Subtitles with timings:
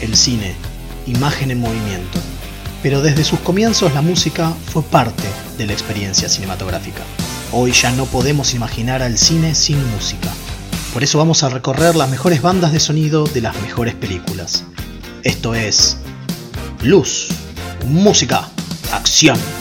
[0.00, 0.54] el cine,
[1.06, 2.18] imagen en movimiento.
[2.82, 5.24] Pero desde sus comienzos la música fue parte
[5.56, 7.02] de la experiencia cinematográfica.
[7.52, 10.28] Hoy ya no podemos imaginar al cine sin música.
[10.92, 14.64] Por eso vamos a recorrer las mejores bandas de sonido de las mejores películas.
[15.22, 15.98] Esto es
[16.82, 17.28] Luz,
[17.86, 18.48] Música,
[18.92, 19.57] Acción.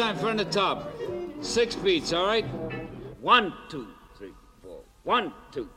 [0.00, 0.90] Time from the top.
[1.42, 2.46] Six beats, all right?
[3.20, 4.80] One, two, three, four.
[5.04, 5.68] One, two.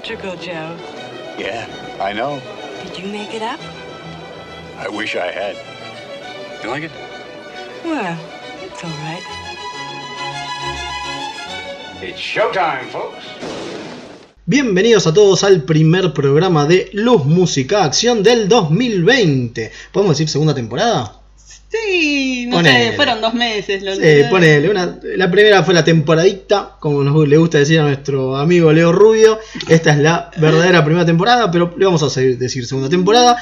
[0.00, 0.76] Theatrical, Joe.
[1.38, 1.66] Yeah,
[2.00, 2.40] I know.
[2.84, 3.60] Did you make it up?
[4.78, 5.56] I wish I had.
[6.62, 6.92] You like it?
[7.84, 8.18] Well,
[8.62, 9.22] it's all right.
[12.02, 13.24] It's showtime, folks.
[14.46, 19.70] Bienvenidos a todos al primer programa de Luz Música Acción del 2020.
[19.92, 21.19] ¿Podemos decir segunda temporada?
[21.70, 22.90] Sí, no Ponele.
[22.90, 23.82] sé, fueron dos meses.
[23.82, 27.84] Lo Eh, ponele, una- la primera fue la temporadita, como nos le gusta decir a
[27.84, 29.38] nuestro amigo Leo Rubio.
[29.68, 33.36] Esta es la verdadera primera temporada, pero le vamos a seguir- decir segunda temporada.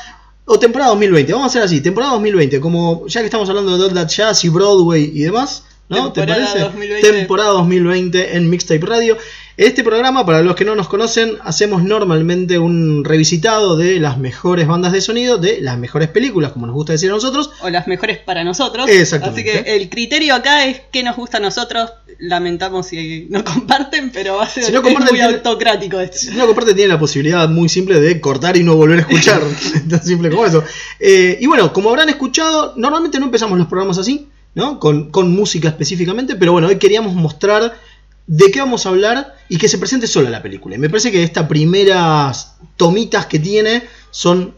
[0.44, 3.94] O temporada 2020, vamos a hacer así, temporada 2020, como ya que estamos hablando de
[3.94, 6.12] That Jazz y Broadway y demás, ¿no?
[6.12, 6.65] ¿Te Temporada parece?
[6.65, 7.12] 2020.
[7.12, 9.17] Temporada 2020 en Mixtape Radio.
[9.58, 14.69] Este programa, para los que no nos conocen, hacemos normalmente un revisitado de las mejores
[14.69, 17.88] bandas de sonido, de las mejores películas, como nos gusta decir a nosotros, O las
[17.88, 18.88] mejores para nosotros.
[18.88, 19.50] Exactamente.
[19.50, 21.91] Así que el criterio acá es qué nos gusta a nosotros.
[22.20, 26.19] Lamentamos si no comparten, pero va a ser Si no comparten, muy autocrático esto.
[26.19, 29.42] Si no comparte, tiene la posibilidad muy simple de cortar y no volver a escuchar.
[29.90, 30.62] Tan simple como eso.
[31.00, 34.78] Eh, y bueno, como habrán escuchado, normalmente no empezamos los programas así, ¿no?
[34.78, 37.88] Con, con música específicamente, pero bueno, hoy queríamos mostrar
[38.28, 40.77] de qué vamos a hablar y que se presente sola la película.
[40.77, 44.55] Y me parece que estas primeras tomitas que tiene son.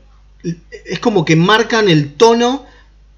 [0.84, 2.66] Es como que marcan el tono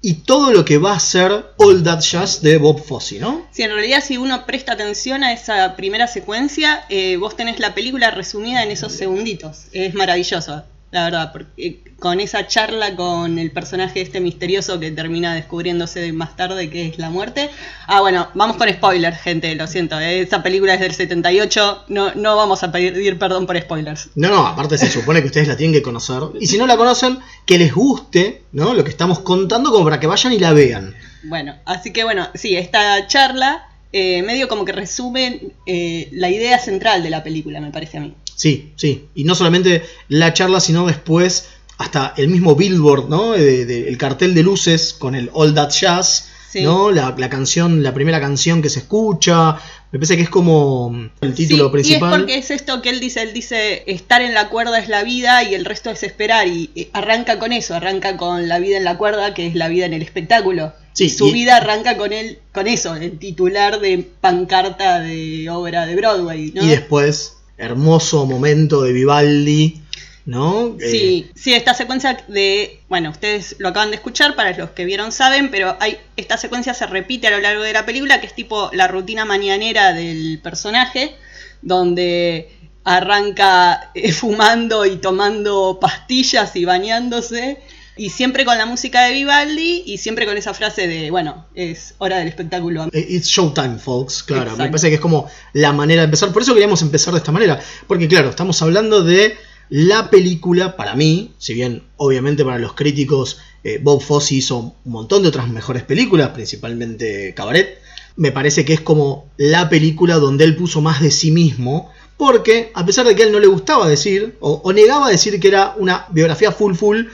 [0.01, 3.47] y todo lo que va a ser All That Jazz de Bob Fosse, ¿no?
[3.51, 7.73] Si en realidad si uno presta atención a esa primera secuencia, eh, vos tenés la
[7.73, 9.67] película resumida en esos segunditos.
[9.71, 10.63] Es maravilloso,
[10.93, 16.13] la verdad, porque con esa charla con el personaje este misterioso que termina descubriéndose de
[16.13, 17.49] más tarde que es la muerte.
[17.87, 19.99] Ah, bueno, vamos con spoilers, gente, lo siento.
[19.99, 24.09] eh, Esa película es del 78, no, no vamos a pedir perdón por spoilers.
[24.15, 26.21] No, no, aparte se supone que ustedes la tienen que conocer.
[26.39, 28.73] Y si no la conocen, que les guste, ¿no?
[28.73, 30.95] Lo que estamos contando como para que vayan y la vean.
[31.23, 36.59] Bueno, así que bueno, sí, esta charla eh, medio como que resume eh, la idea
[36.59, 38.13] central de la película, me parece a mí.
[38.43, 39.07] Sí, sí.
[39.15, 43.31] Y no solamente la charla, sino después hasta el mismo billboard, ¿no?
[43.31, 46.61] De- de- el cartel de luces con el All That Jazz, Sí.
[46.61, 46.91] ¿no?
[46.91, 49.55] La, la canción, la primera canción que se escucha.
[49.91, 52.09] Me parece que es como el título Sí, principal.
[52.09, 54.89] Y es porque es esto que él dice, él dice, estar en la cuerda es
[54.89, 56.47] la vida y el resto es esperar.
[56.47, 59.67] Y eh, arranca con eso, arranca con la vida en la cuerda, que es la
[59.69, 60.73] vida en el espectáculo.
[60.93, 65.85] Sí, su y- vida arranca con él, con eso, el titular de pancarta de obra
[65.87, 66.63] de Broadway, ¿no?
[66.63, 69.81] Y después, hermoso momento de Vivaldi,
[70.25, 70.75] ¿no?
[70.79, 74.85] Eh, Sí, sí, esta secuencia de, bueno, ustedes lo acaban de escuchar, para los que
[74.85, 78.27] vieron saben, pero hay esta secuencia se repite a lo largo de la película, que
[78.27, 81.15] es tipo la rutina mañanera del personaje,
[81.61, 82.49] donde
[82.83, 87.59] arranca eh, fumando y tomando pastillas y bañándose
[87.95, 91.93] Y siempre con la música de Vivaldi y siempre con esa frase de, bueno, es
[91.99, 92.89] hora del espectáculo.
[92.91, 94.43] Eh, It's showtime, folks, claro.
[94.43, 94.63] Exacto.
[94.63, 96.31] Me parece que es como la manera de empezar.
[96.31, 97.59] Por eso queríamos empezar de esta manera.
[97.87, 99.35] Porque, claro, estamos hablando de
[99.69, 104.91] la película, para mí, si bien obviamente para los críticos eh, Bob Fosse hizo un
[104.91, 107.79] montón de otras mejores películas, principalmente Cabaret,
[108.15, 111.91] me parece que es como la película donde él puso más de sí mismo.
[112.15, 115.39] Porque, a pesar de que a él no le gustaba decir, o, o negaba decir
[115.39, 117.05] que era una biografía full full,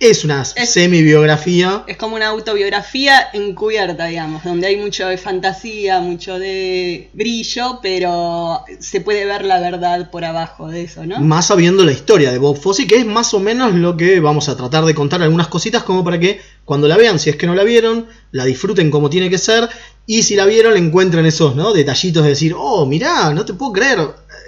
[0.00, 1.84] es una semi-biografía.
[1.86, 8.64] Es como una autobiografía encubierta, digamos, donde hay mucho de fantasía, mucho de brillo, pero
[8.78, 11.20] se puede ver la verdad por abajo de eso, ¿no?
[11.20, 14.48] Más sabiendo la historia de Bob Fosse, que es más o menos lo que vamos
[14.48, 17.46] a tratar de contar algunas cositas como para que cuando la vean, si es que
[17.46, 19.68] no la vieron, la disfruten como tiene que ser,
[20.06, 21.74] y si la vieron, le encuentren esos ¿no?
[21.74, 23.98] detallitos de decir, oh, mirá, no te puedo creer,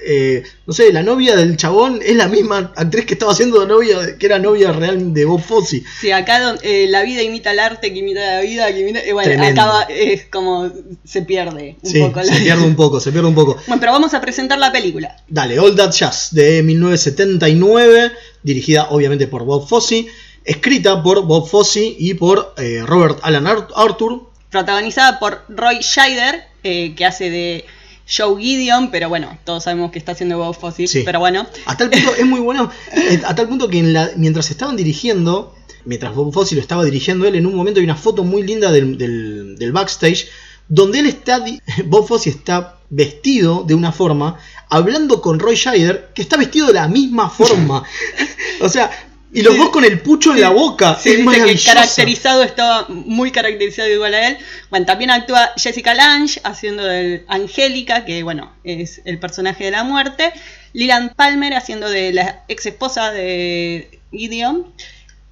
[0.07, 4.17] eh, no sé, la novia del chabón es la misma actriz que estaba haciendo novia,
[4.19, 5.83] que era novia real de Bob Fosse.
[6.01, 9.01] Sí, acá eh, la vida imita el arte, que imita la vida, que imita...
[9.01, 9.61] eh, bueno, Tremendo.
[9.63, 10.71] acá va- es como
[11.05, 13.57] se pierde un Sí, poco la se pierde un poco, se pierde un poco.
[13.67, 15.17] Bueno, pero vamos a presentar la película.
[15.29, 18.13] Dale, All That Jazz de 1979,
[18.43, 20.07] dirigida obviamente por Bob Fosse,
[20.45, 22.55] escrita por Bob Fosse y por
[22.87, 27.65] Robert Alan Ar- Arthur, Protagonizada por Roy Scheider, que hace de
[28.15, 31.03] Joe Gideon, pero bueno, todos sabemos que está haciendo Bob Fosse, Sí.
[31.05, 31.47] pero bueno.
[31.67, 34.77] A tal punto, es muy bueno, eh, a tal punto que en la- mientras estaban
[34.77, 35.55] dirigiendo,
[35.85, 38.71] mientras Bob Fosse lo estaba dirigiendo él, en un momento hay una foto muy linda
[38.73, 40.29] del, del- del backstage,
[40.69, 41.45] donde él está,
[41.87, 44.39] Bob Fosse está vestido de una forma,
[44.69, 47.83] hablando con Roy Scheider, que está vestido de la misma forma.
[48.61, 48.91] o sea,
[49.33, 49.61] y los Sí.
[49.61, 50.99] dos con el pucho en la boca.
[51.01, 51.73] Sí, es que maravilloso.
[51.73, 54.39] caracterizado estaba muy caracterizado igual a él.
[54.71, 59.85] Bueno, también actúa Jessica Lange haciendo de Angélica, que bueno, es el personaje de la
[59.85, 60.33] muerte.
[60.75, 64.67] Leland Palmer haciendo de la ex esposa de Gideon.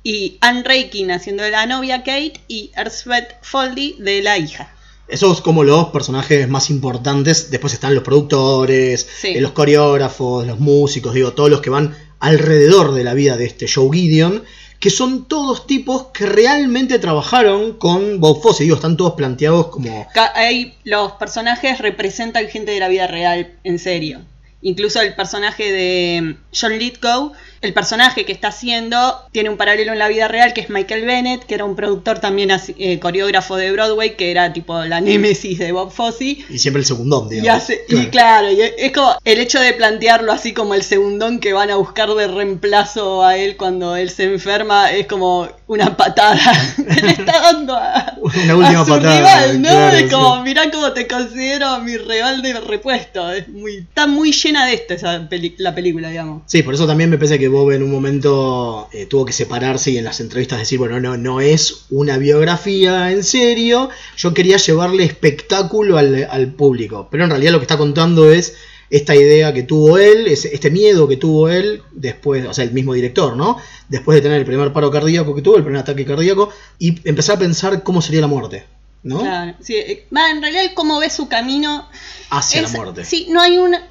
[0.02, 2.41] Y Anne Raikin haciendo de la novia Kate.
[2.49, 4.73] Y Elizabeth Foldy de la hija.
[5.08, 7.50] Esos como los personajes más importantes.
[7.50, 12.95] Después están los productores, eh, los coreógrafos, los músicos, digo, todos los que van alrededor
[12.95, 14.45] de la vida de este Joe Gideon.
[14.79, 18.65] Que son todos tipos que realmente trabajaron con Bob Fosse.
[18.65, 20.09] Digo, están todos planteados como.
[20.35, 24.23] Ahí los personajes representan gente de la vida real, en serio.
[24.63, 29.99] Incluso el personaje de John Lithgow, el personaje que está haciendo, tiene un paralelo en
[29.99, 33.57] la vida real que es Michael Bennett, que era un productor también así, eh, coreógrafo
[33.57, 36.39] de Broadway, que era tipo la némesis de Bob Fosse.
[36.49, 37.65] Y siempre el segundón, Y, digamos.
[37.89, 41.71] y claro, y es como el hecho de plantearlo así como el segundón que van
[41.71, 46.41] a buscar de reemplazo a él cuando él se enferma, es como una patada.
[47.03, 49.69] Le está dando a, Una última a su patada, rival, ¿no?
[49.69, 50.43] claro, es como, sí.
[50.45, 53.31] mirá cómo te considero mi rival de repuesto.
[53.33, 56.43] Es muy, está muy llena de esto esa peli- la película, digamos.
[56.47, 59.91] Sí, por eso también me parece que Bob en un momento eh, tuvo que separarse
[59.91, 64.56] y en las entrevistas decir, bueno, no, no es una biografía en serio, yo quería
[64.56, 68.55] llevarle espectáculo al, al público, pero en realidad lo que está contando es
[68.91, 72.93] esta idea que tuvo él, este miedo que tuvo él después, o sea, el mismo
[72.94, 73.56] director, ¿no?
[73.88, 77.37] Después de tener el primer paro cardíaco que tuvo, el primer ataque cardíaco, y empezar
[77.37, 78.64] a pensar cómo sería la muerte,
[79.05, 79.20] ¿no?
[79.20, 81.88] Claro, sí, eh, en realidad, cómo ve su camino
[82.31, 83.05] Hacia Es- la muerte.
[83.05, 83.88] Sí, no hay una.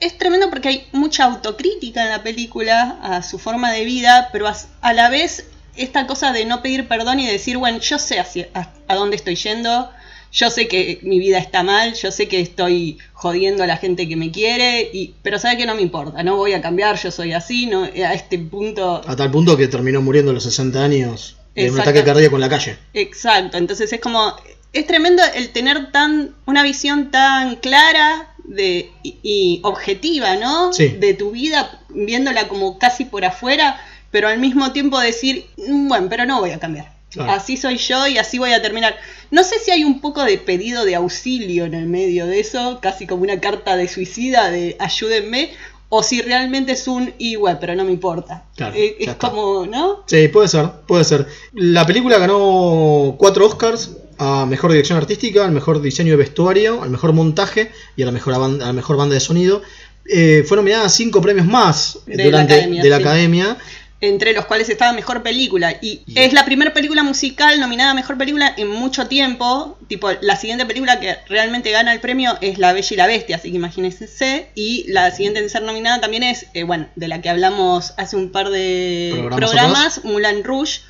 [0.00, 4.48] Es tremendo porque hay mucha autocrítica en la película a su forma de vida, pero
[4.48, 5.44] a, la vez
[5.76, 9.16] esta cosa de no pedir perdón y decir, bueno, yo sé hacia, a, a dónde
[9.16, 9.90] estoy yendo,
[10.32, 14.08] yo sé que mi vida está mal, yo sé que estoy jodiendo a la gente
[14.08, 17.10] que me quiere, y, pero sabe que no me importa, no voy a cambiar, yo
[17.10, 20.82] soy así, no, a este punto A tal punto que terminó muriendo a los 60
[20.82, 21.90] años de un Exacto.
[21.90, 22.78] ataque cardíaco en la calle.
[22.94, 24.34] Exacto, entonces es como,
[24.72, 30.72] es tremendo el tener tan una visión tan clara de, y, y objetiva, ¿no?
[30.72, 30.88] Sí.
[30.88, 33.80] De tu vida, viéndola como casi por afuera,
[34.10, 36.92] pero al mismo tiempo decir, "Mm, bueno, pero no voy a cambiar.
[37.10, 37.32] Claro.
[37.32, 38.94] Así soy yo y así voy a terminar.
[39.32, 42.78] No sé si hay un poco de pedido de auxilio en el medio de eso,
[42.80, 45.50] casi como una carta de suicida de ayúdenme,
[45.88, 48.44] o si realmente es un y bueno, pero no me importa.
[48.54, 50.04] Claro, Eh, es como, ¿no?
[50.06, 51.26] Sí, puede ser, puede ser.
[51.52, 56.90] La película ganó cuatro Oscars a mejor dirección artística, al mejor diseño de vestuario, al
[56.90, 59.62] mejor montaje y a la mejor, a la mejor banda de sonido.
[60.04, 63.02] Eh, fue nominada a cinco premios más De la Academia, de la sí.
[63.02, 63.56] academia.
[64.02, 65.74] entre los cuales estaba Mejor Película.
[65.80, 66.24] Y Yeah.
[66.24, 69.78] es la primera película musical nominada a Mejor Película en mucho tiempo.
[69.88, 73.36] Tipo, la siguiente película que realmente gana el premio es La Bella y la Bestia,
[73.36, 74.48] así que imagínense.
[74.54, 78.16] Y la siguiente en ser nominada también es, eh, bueno, de la que hablamos hace
[78.16, 80.80] un par de Programas programas, Moulin Rouge.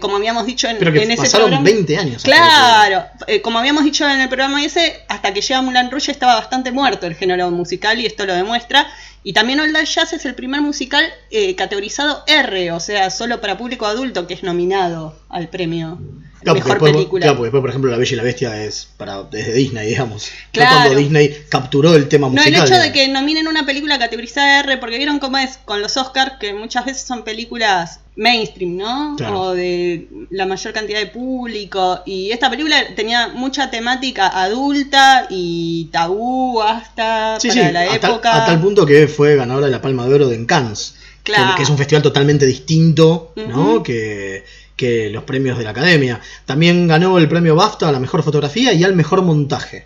[0.00, 1.64] Como habíamos dicho en, Pero que en ese pasaron programa.
[1.64, 2.22] 20 años.
[2.22, 6.34] Claro, eh, como habíamos dicho en el programa ese, hasta que llega Mulan Rouge estaba
[6.34, 8.86] bastante muerto el género musical y esto lo demuestra.
[9.22, 13.58] Y también Old Jazz es el primer musical eh, categorizado R, o sea, solo para
[13.58, 15.98] público adulto que es nominado al premio
[16.42, 17.20] Claro, porque Mejor después, Película.
[17.22, 20.30] claro, porque después, por ejemplo, La Bella y la Bestia es para desde Disney, digamos.
[20.52, 20.76] Claro.
[20.76, 22.54] cuando Disney capturó el tema No, musical.
[22.54, 25.96] el hecho de que nominen una película categorizada R, porque vieron cómo es con los
[25.96, 29.14] Oscars, que muchas veces son películas mainstream, ¿no?
[29.16, 29.40] Claro.
[29.40, 32.00] O de la mayor cantidad de público.
[32.06, 37.98] Y esta película tenía mucha temática adulta y tabú hasta Sí, para sí, la a
[38.00, 38.42] tal, época.
[38.42, 40.94] a tal punto que fue ganadora de la Palma de Oro de Cannes.
[41.22, 41.54] Claro.
[41.56, 43.82] Que, es un festival totalmente distinto, ¿no?
[43.82, 44.44] Que,
[44.80, 46.20] que los premios de la academia.
[46.46, 49.84] También ganó el premio BAFTA a la mejor fotografía y al mejor montaje.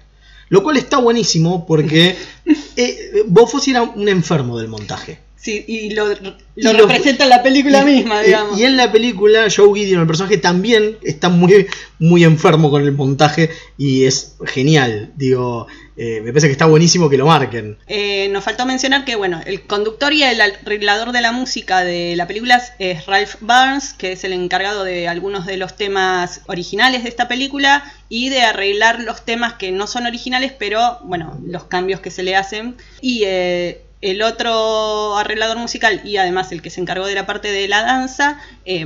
[0.50, 2.16] Lo cual está buenísimo porque
[2.76, 5.18] eh, Bob Fosse era un enfermo del montaje.
[5.36, 8.58] Sí, y lo, lo Y lo- representa en la película Y- misma, y- digamos.
[8.58, 11.66] Y en la película, Joe Gideon, el personaje, también está muy,
[11.98, 15.12] muy enfermo con el montaje y es genial.
[15.16, 17.78] Digo, eh, me parece que está buenísimo que lo marquen.
[17.86, 22.14] Eh, nos faltó mencionar que, bueno, el conductor y el arreglador de la música de
[22.16, 27.04] la película es Ralph Barnes, que es el encargado de algunos de los temas originales
[27.04, 31.64] de esta película y de arreglar los temas que no son originales, pero, bueno, los
[31.64, 32.76] cambios que se le hacen.
[33.00, 37.52] Y eh, el otro arreglador musical y además el que se encargó de la parte
[37.52, 38.40] de la danza,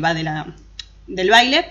[0.05, 0.55] va de la,
[1.07, 1.65] del baile,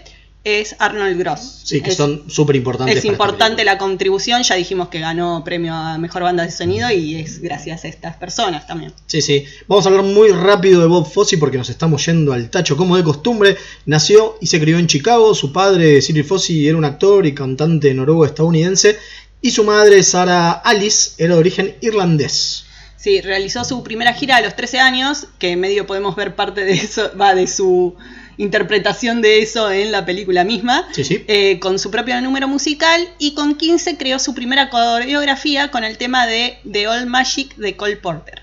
[0.61, 1.61] es Arnold Gross.
[1.63, 2.95] Sí, que Es- son súper importantes.
[2.97, 7.15] es importante la contribución, ya dijimos que ganó premio a mejor banda de sonido y
[7.15, 8.93] es gracias a estas personas también.
[9.07, 9.45] Sí, sí.
[9.67, 12.95] Vamos a hablar muy rápido de Bob Fosse porque nos estamos yendo al tacho como
[12.97, 13.57] de costumbre.
[13.85, 15.33] Nació y se crió en Chicago.
[15.35, 18.97] Su padre, Cyril Fosse, era un actor y cantante noruego-estadounidense.
[19.41, 22.63] Y su madre, Sarah Alice, era de origen irlandés.
[22.97, 26.73] Sí, realizó su primera gira a los 13 años, que medio podemos ver parte de
[26.73, 27.95] eso, va de su
[28.37, 31.25] interpretación de eso en la película misma, Sí, sí.
[31.27, 35.97] eh, con su propio número musical y con 15 creó su primera coreografía con el
[35.97, 38.41] tema de The Old Magic de Cole Porter.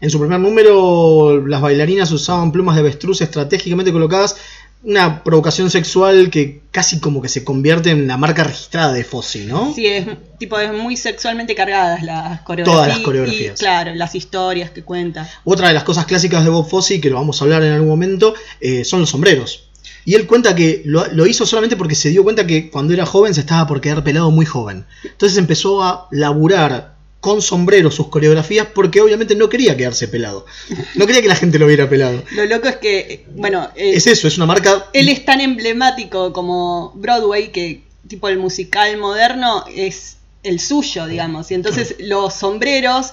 [0.00, 4.36] En su primer número, las bailarinas usaban plumas de avestruz estratégicamente colocadas.
[4.82, 9.44] Una provocación sexual que casi como que se convierte en la marca registrada de Fosse,
[9.46, 9.74] ¿no?
[9.74, 10.06] Sí, es
[10.38, 12.76] tipo es muy sexualmente cargadas las coreografías.
[12.76, 13.60] Todas las coreografías.
[13.60, 15.28] Y, claro, las historias que cuenta.
[15.44, 17.88] Otra de las cosas clásicas de Bob Fosse, que lo vamos a hablar en algún
[17.88, 19.64] momento, eh, son los sombreros.
[20.04, 23.04] Y él cuenta que lo, lo hizo solamente porque se dio cuenta que cuando era
[23.04, 24.86] joven se estaba por quedar pelado muy joven.
[25.02, 30.46] Entonces empezó a laburar con sombrero sus coreografías porque obviamente no quería quedarse pelado.
[30.94, 32.22] No quería que la gente lo viera pelado.
[32.32, 34.86] Lo loco es que, bueno, eh, Es eso, es una marca...
[34.92, 41.50] él es tan emblemático como Broadway que tipo el musical moderno es el suyo, digamos.
[41.50, 43.08] Y entonces los sombreros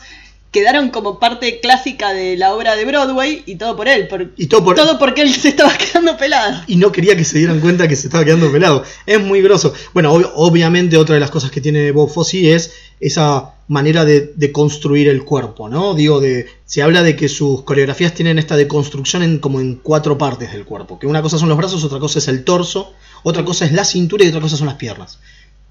[0.51, 4.07] quedaron como parte clásica de la obra de Broadway y todo por él.
[4.07, 6.61] por- Y todo por- todo porque él se estaba quedando pelado.
[6.67, 8.83] y no quería que se dieran cuenta que se estaba quedando pelado.
[9.07, 9.73] Es muy groso.
[9.95, 14.33] Bueno, ob- obviamente otra de las cosas que tiene Bob Fosse es esa manera de,
[14.35, 15.93] de construir el cuerpo, ¿no?
[15.93, 20.17] Digo, de, se habla de que sus coreografías tienen esta deconstrucción en, como en cuatro
[20.17, 20.99] partes del cuerpo.
[20.99, 22.93] Que una cosa son los brazos, otra cosa es el torso,
[23.23, 25.19] otra cosa es la cintura y otra cosa son las piernas.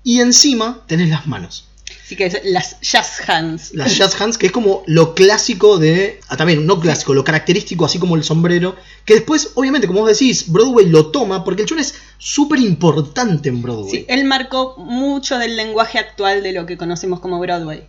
[0.05, 1.69] Y encima tenés las manos.
[2.05, 3.75] Así que es las jazz hands.
[3.75, 6.21] Las jazz hands, que es como lo clásico de.
[6.29, 8.77] ah, también, no clásico, lo característico, así como el sombrero.
[9.05, 13.49] Que después, obviamente, como vos decís, Broadway lo toma, porque el chon es súper importante
[13.49, 13.91] en Broadway.
[13.91, 17.87] Sí, él marcó mucho del lenguaje actual de lo que conocemos como Broadway.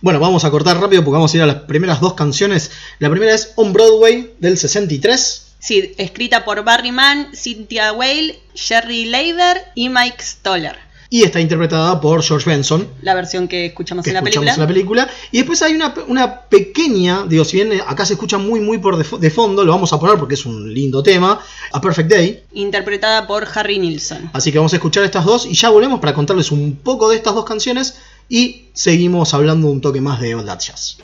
[0.00, 2.70] Bueno, vamos a cortar rápido porque vamos a ir a las primeras dos canciones.
[2.98, 5.46] La primera es On Broadway del 63.
[5.58, 10.89] Sí, escrita por Barry Mann, Cynthia Whale, Jerry Leiber y Mike Stoller.
[11.12, 12.86] Y está interpretada por George Benson.
[13.02, 14.54] La versión que escuchamos que en la escuchamos película.
[14.54, 15.10] en la película.
[15.32, 18.96] Y después hay una, una pequeña, digo, si bien acá se escucha muy, muy por
[18.96, 21.40] de, fo- de fondo, lo vamos a poner porque es un lindo tema,
[21.72, 22.44] A Perfect Day.
[22.52, 24.30] Interpretada por Harry Nilsson.
[24.32, 27.16] Así que vamos a escuchar estas dos y ya volvemos para contarles un poco de
[27.16, 27.96] estas dos canciones
[28.28, 30.98] y seguimos hablando un toque más de That Jazz.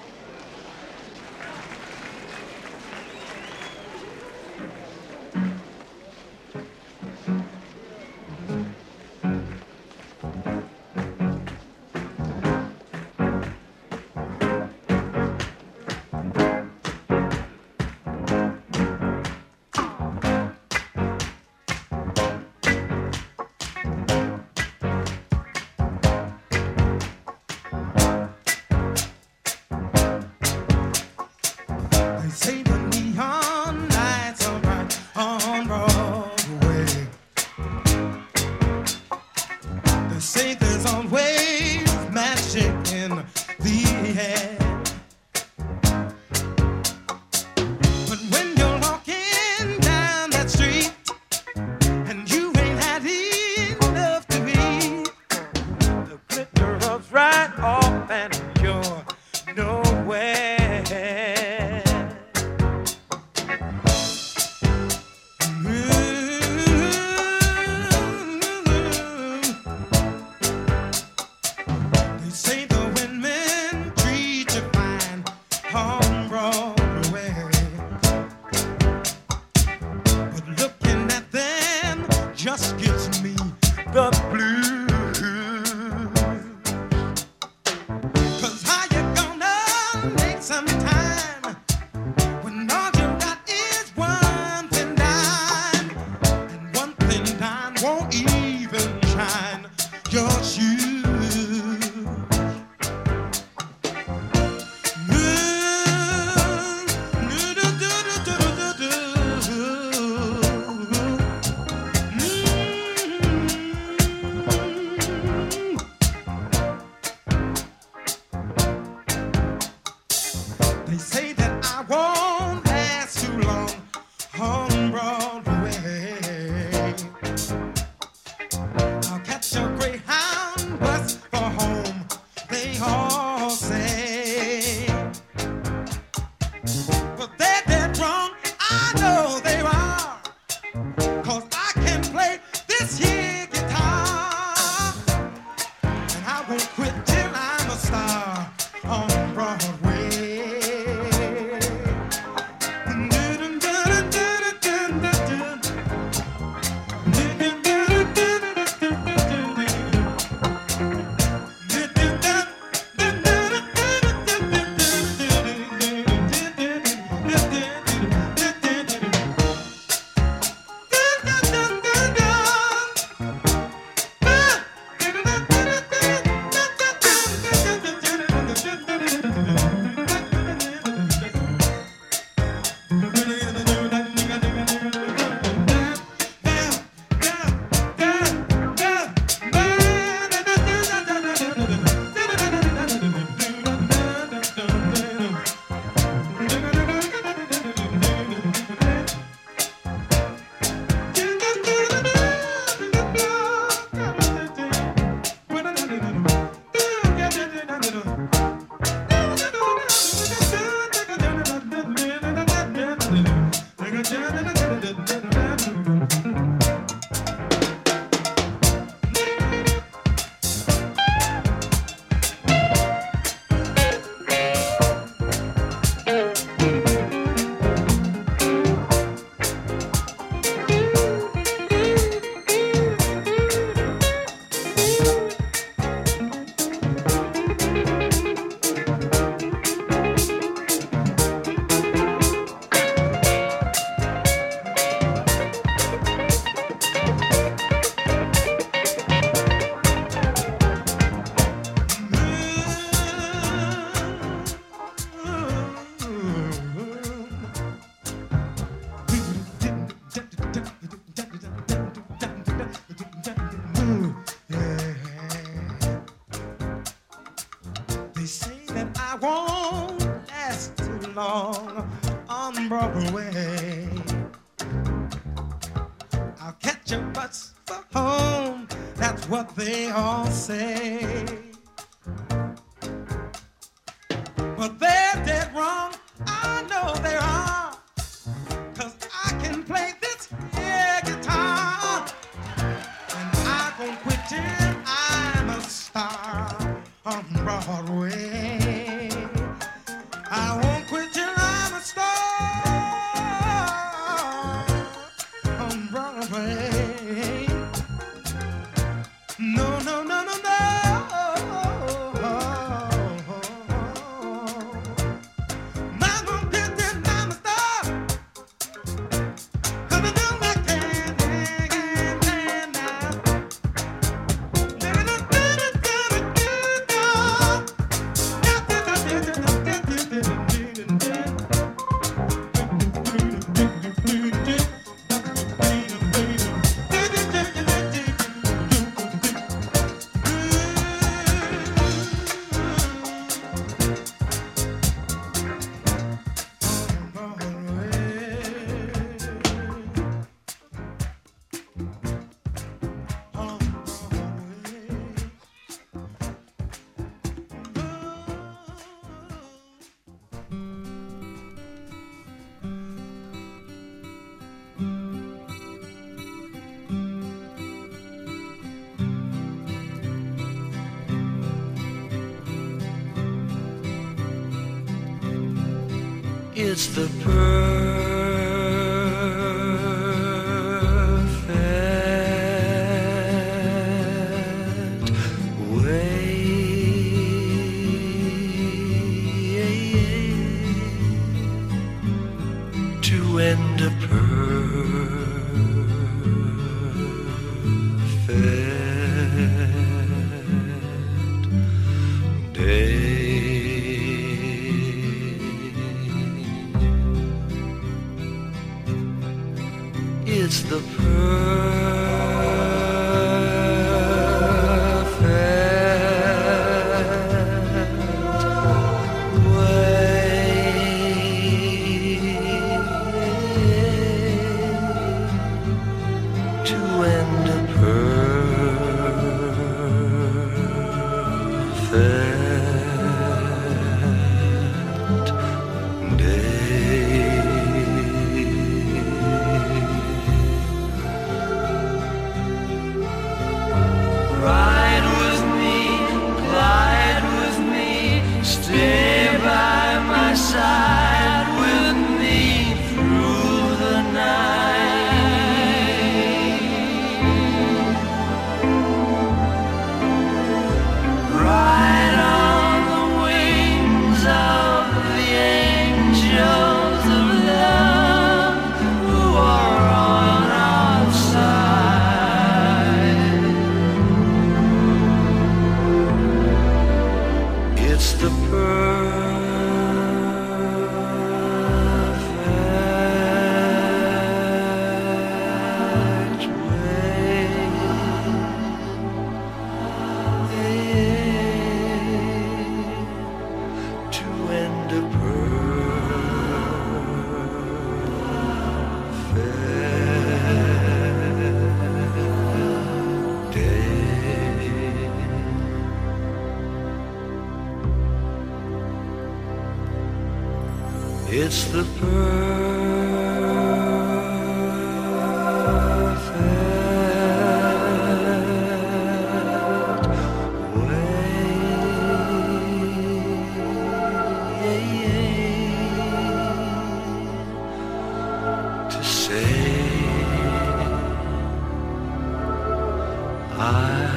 [533.59, 534.16] I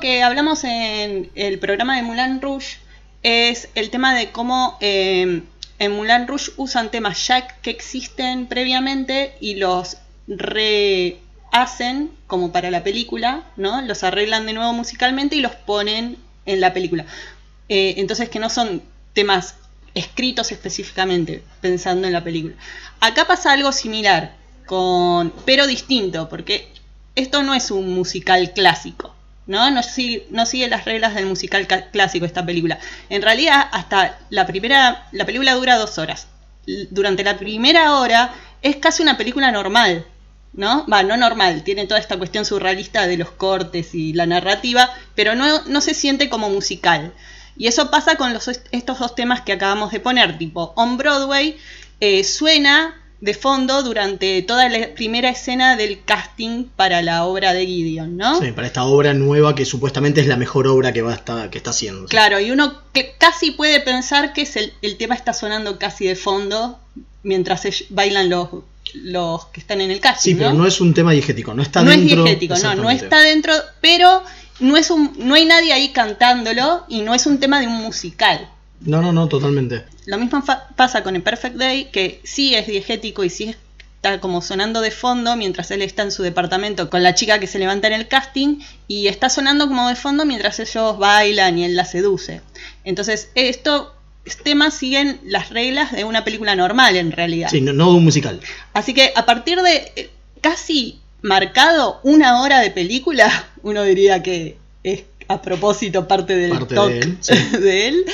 [0.00, 2.78] que hablamos en el programa de Moulin Rouge
[3.22, 5.42] es el tema de cómo eh,
[5.78, 12.84] en Moulin Rouge usan temas ya que existen previamente y los rehacen como para la
[12.84, 13.82] película, ¿no?
[13.82, 17.04] Los arreglan de nuevo musicalmente y los ponen en la película.
[17.68, 19.56] Eh, entonces que no son temas
[19.94, 22.54] escritos específicamente pensando en la película.
[23.00, 24.34] Acá pasa algo similar,
[24.66, 26.68] con, pero distinto, porque
[27.14, 29.11] esto no es un musical clásico,
[29.46, 29.70] ¿no?
[29.70, 32.78] No sigue, no sigue las reglas del musical ca- clásico esta película.
[33.08, 36.28] En realidad, hasta la primera, la película dura dos horas.
[36.90, 40.06] Durante la primera hora es casi una película normal,
[40.52, 40.86] ¿no?
[40.86, 45.34] Va, no normal, tiene toda esta cuestión surrealista de los cortes y la narrativa, pero
[45.34, 47.12] no, no se siente como musical.
[47.56, 51.56] Y eso pasa con los, estos dos temas que acabamos de poner, tipo On Broadway,
[52.00, 57.64] eh, suena de fondo durante toda la primera escena del casting para la obra de
[57.64, 58.40] Gideon, ¿no?
[58.40, 61.48] Sí, para esta obra nueva que supuestamente es la mejor obra que va a estar,
[61.48, 62.08] que está haciendo.
[62.08, 66.04] Claro, y uno que casi puede pensar que es el, el tema está sonando casi
[66.04, 66.80] de fondo
[67.22, 68.48] mientras bailan los,
[68.92, 70.32] los que están en el casting.
[70.32, 72.24] Sí, pero no es un tema diegético, no está no es dentro.
[72.24, 74.24] diegético, no, no está dentro, pero
[74.58, 77.74] no es un, no hay nadie ahí cantándolo y no es un tema de un
[77.74, 78.48] musical.
[78.84, 79.84] No, no, no, totalmente.
[80.06, 83.54] Lo mismo fa- pasa con el Perfect Day, que sí es diegético y sí
[83.96, 87.46] está como sonando de fondo mientras él está en su departamento con la chica que
[87.46, 91.64] se levanta en el casting y está sonando como de fondo mientras ellos bailan y
[91.64, 92.40] él la seduce.
[92.82, 93.88] Entonces, estos
[94.42, 97.48] temas siguen las reglas de una película normal en realidad.
[97.50, 98.40] Sí, no, no de un musical.
[98.72, 103.30] Así que a partir de eh, casi marcado una hora de película,
[103.62, 107.34] uno diría que es a propósito parte del Parte de él, sí.
[107.58, 108.04] de él,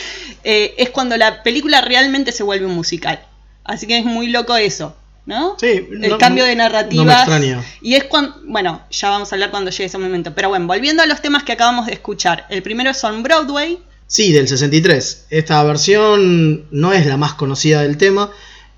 [0.44, 3.20] eh, es cuando la película realmente se vuelve un musical.
[3.64, 5.56] Así que es muy loco eso, ¿no?
[5.60, 7.12] Sí, el no- cambio de no me narrativa.
[7.18, 7.62] extraña.
[7.82, 10.34] y es cuando, bueno, ya vamos a hablar cuando llegue ese momento.
[10.34, 12.46] Pero bueno, volviendo a los temas que acabamos de escuchar.
[12.48, 13.78] El primero es On Broadway.
[14.06, 15.26] Sí, del 63.
[15.28, 18.30] Esta versión no es la más conocida del tema.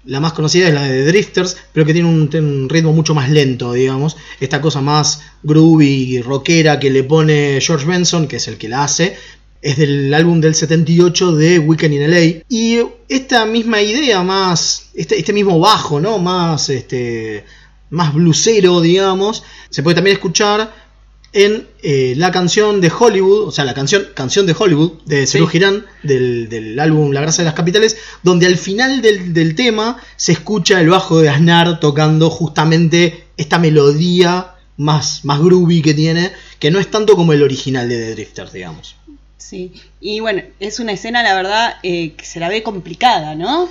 [0.04, 3.74] La más conocida es la de Drifters, pero que tiene un, ritmo mucho más lento,
[3.74, 4.16] digamos.
[4.40, 8.68] Esta cosa más groovy y rockera que le pone George Benson, que es el que
[8.68, 9.16] la hace.
[9.60, 12.42] Es del álbum del 78 de Weekend in LA.
[12.48, 14.90] Y esta misma idea, más.
[14.94, 16.18] Este, este mismo bajo, ¿no?
[16.18, 17.44] Más este.
[17.90, 20.89] más blusero, digamos, se puede también escuchar
[21.32, 25.46] en eh, la canción de Hollywood, o sea, la canción Canción de Hollywood de Serú
[25.46, 25.52] Sí.
[25.52, 29.98] Girán, del, del álbum La Grasa de las Capitales, donde al final del, del tema
[30.16, 36.32] se escucha el bajo de Aznar tocando justamente esta melodía más, más groovy que tiene,
[36.58, 38.96] que no es tanto como el original de The Drifters, digamos.
[39.38, 43.68] Sí, y bueno, es una escena, la verdad, eh, que se la ve complicada, ¿no?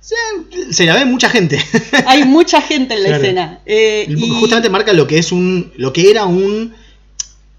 [0.00, 0.14] Se,
[0.72, 1.58] se la ve mucha gente.
[2.06, 3.22] Hay mucha gente en la Claro.
[3.22, 3.60] escena.
[3.66, 5.72] eh, y- Justamente marca lo que es un.
[5.76, 6.74] lo que era un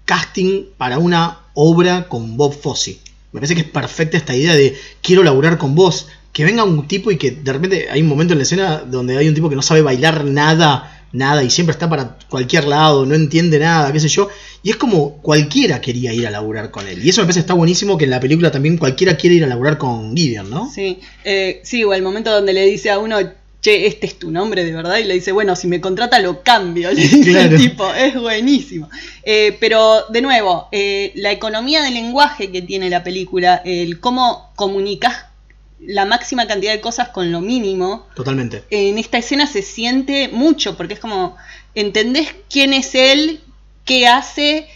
[0.04, 2.98] casting para una obra con Bob Fosse.
[3.32, 6.08] Me parece que es perfecta esta idea de quiero laburar con vos.
[6.32, 9.16] Que venga un tipo y que de repente hay un momento en la escena donde
[9.16, 13.06] hay un tipo que no sabe bailar nada, nada, y siempre está para cualquier lado,
[13.06, 14.28] no entiende nada, qué sé yo.
[14.62, 17.04] Y es como cualquiera quería ir a laburar con él.
[17.04, 19.46] Y eso me parece está buenísimo que en la película también cualquiera quiere ir a
[19.46, 20.68] laburar con Gideon, ¿no?
[20.70, 23.18] Sí, eh, sí, o el momento donde le dice a uno,
[23.64, 26.42] che, este es tu nombre de verdad, y le dice, bueno, si me contrata lo
[26.42, 27.56] cambio, le dice Claro.
[27.56, 28.90] el tipo, es buenísimo.
[29.22, 34.50] Eh, pero, de nuevo, eh, la economía del lenguaje que tiene la película, el cómo
[34.54, 35.24] comunicas
[35.80, 38.64] la máxima cantidad de cosas con lo mínimo, Totalmente.
[38.70, 41.36] en esta escena se siente mucho, porque es como,
[41.74, 43.40] entendés quién es él,
[43.86, 44.66] qué hace,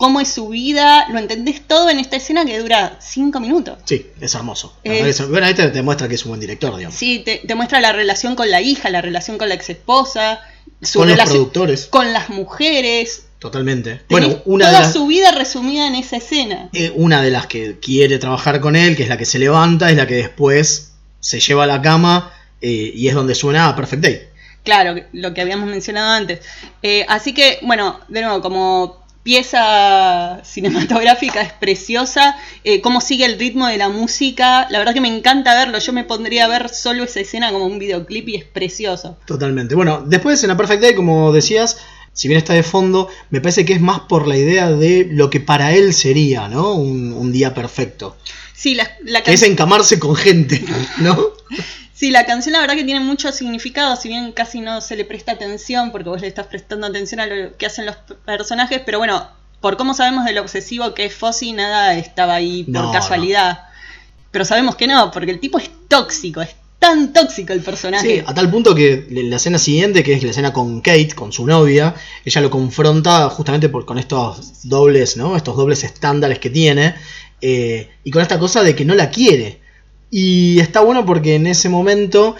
[0.00, 3.76] cómo es su vida, lo entendés todo en esta escena que dura cinco minutos.
[3.84, 4.74] Sí, es hermoso.
[4.82, 6.98] La Es- bueno, este te muestra que es un buen director, digamos.
[6.98, 10.40] Sí, te, te muestra la relación con la hija, la relación con la ex esposa,
[10.80, 11.86] su Con los productores.
[11.88, 13.26] con las mujeres.
[13.38, 14.00] Totalmente.
[14.06, 16.70] Tenés Bueno, una de, toda las, su vida resumida en esa escena.
[16.72, 19.90] eh, una de las que quiere trabajar con él, que es la que se levanta,
[19.90, 22.32] es la que después se lleva a la cama
[22.62, 24.20] eh, y es donde suena a Perfect Day.
[24.64, 26.40] Claro, lo que habíamos mencionado antes.
[26.82, 33.38] Eh, así que, bueno, de nuevo, como pieza cinematográfica es preciosa, eh, cómo sigue el
[33.38, 36.68] ritmo de la música, la verdad que me encanta verlo, yo me pondría a ver
[36.68, 39.16] solo esa escena como un videoclip y es precioso.
[39.26, 39.74] Totalmente.
[39.74, 41.78] Bueno, después en la Perfect Day, como decías,
[42.12, 45.30] si bien está de fondo, me parece que es más por la idea de lo
[45.30, 46.74] que para él sería, ¿no?
[46.74, 48.16] Un, un día perfecto.
[48.54, 50.62] Sí, la, la Que es encamarse con gente,
[50.98, 51.16] ¿no?
[51.94, 55.04] Sí, la canción la verdad que tiene mucho significado, si bien casi no se le
[55.04, 58.98] presta atención, porque vos le estás prestando atención a lo que hacen los personajes, pero
[58.98, 59.28] bueno,
[59.60, 63.64] por cómo sabemos del obsesivo que es Fossi, nada estaba ahí por No, casualidad.
[64.30, 68.16] Pero sabemos que no, porque el tipo es tóxico, es tan tóxico el personaje.
[68.16, 71.30] Sí, a tal punto que la escena siguiente, que es la escena con Kate, con
[71.30, 75.36] su novia, ella lo confronta justamente por, con estos dobles, ¿no?
[75.36, 76.94] Estos dobles estándares que tiene.
[77.42, 79.60] eh, y con esta cosa de que no la quiere.
[80.10, 82.34] Y está bueno porque en ese momento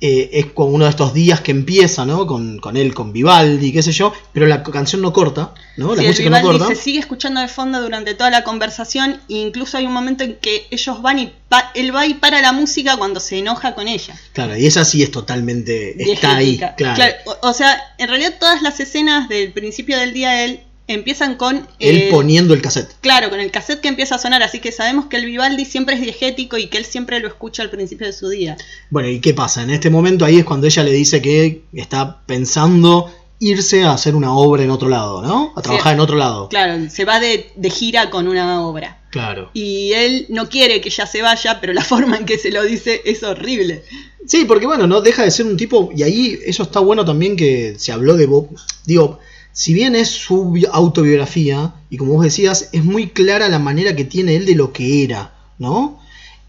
[0.00, 2.26] eh, es con uno de estos días que empieza, ¿no?
[2.26, 5.94] Con, con él, con Vivaldi, qué sé yo, pero la canción no corta, ¿no?
[5.94, 6.74] La Sí, música no Vivaldi corta.
[6.74, 10.36] se sigue escuchando de fondo durante toda la conversación, e incluso hay un momento en
[10.36, 13.88] que ellos van y pa- él va y para la música cuando se enoja con
[13.88, 14.14] ella.
[14.32, 16.12] Claro, y esa sí es totalmente.
[16.12, 17.02] Está ahí, claro.
[17.26, 21.36] o, o sea, en realidad todas las escenas del principio del día de él empiezan
[21.36, 22.92] con Él eh, poniendo el cassette.
[23.00, 25.94] claro, con el cassette que empieza a sonar, así que sabemos que el Vivaldi siempre
[25.94, 28.56] es diegético y que él siempre lo escucha al principio de su día.
[28.90, 29.62] Bueno, ¿y qué pasa?
[29.62, 34.14] En este momento ahí es cuando ella le dice que está pensando irse a hacer
[34.14, 35.52] una obra en otro lado, ¿no?
[35.56, 35.94] A trabajar Sí.
[35.94, 36.48] en otro lado.
[36.48, 39.00] Claro, se va de, de gira con una obra.
[39.10, 39.50] Claro.
[39.54, 42.62] Y él no quiere que ella se vaya, pero la forma en que se lo
[42.62, 43.82] dice es horrible.
[44.26, 47.36] Sí, porque bueno, no deja de ser un tipo, y ahí eso está bueno también
[47.36, 48.48] que se habló de Bob.
[48.86, 49.18] Digo,
[49.54, 53.96] si bien es su bi- autobiografía, y como vos decías, es muy clara la manera
[53.96, 55.98] que tiene él de lo que era, ¿no?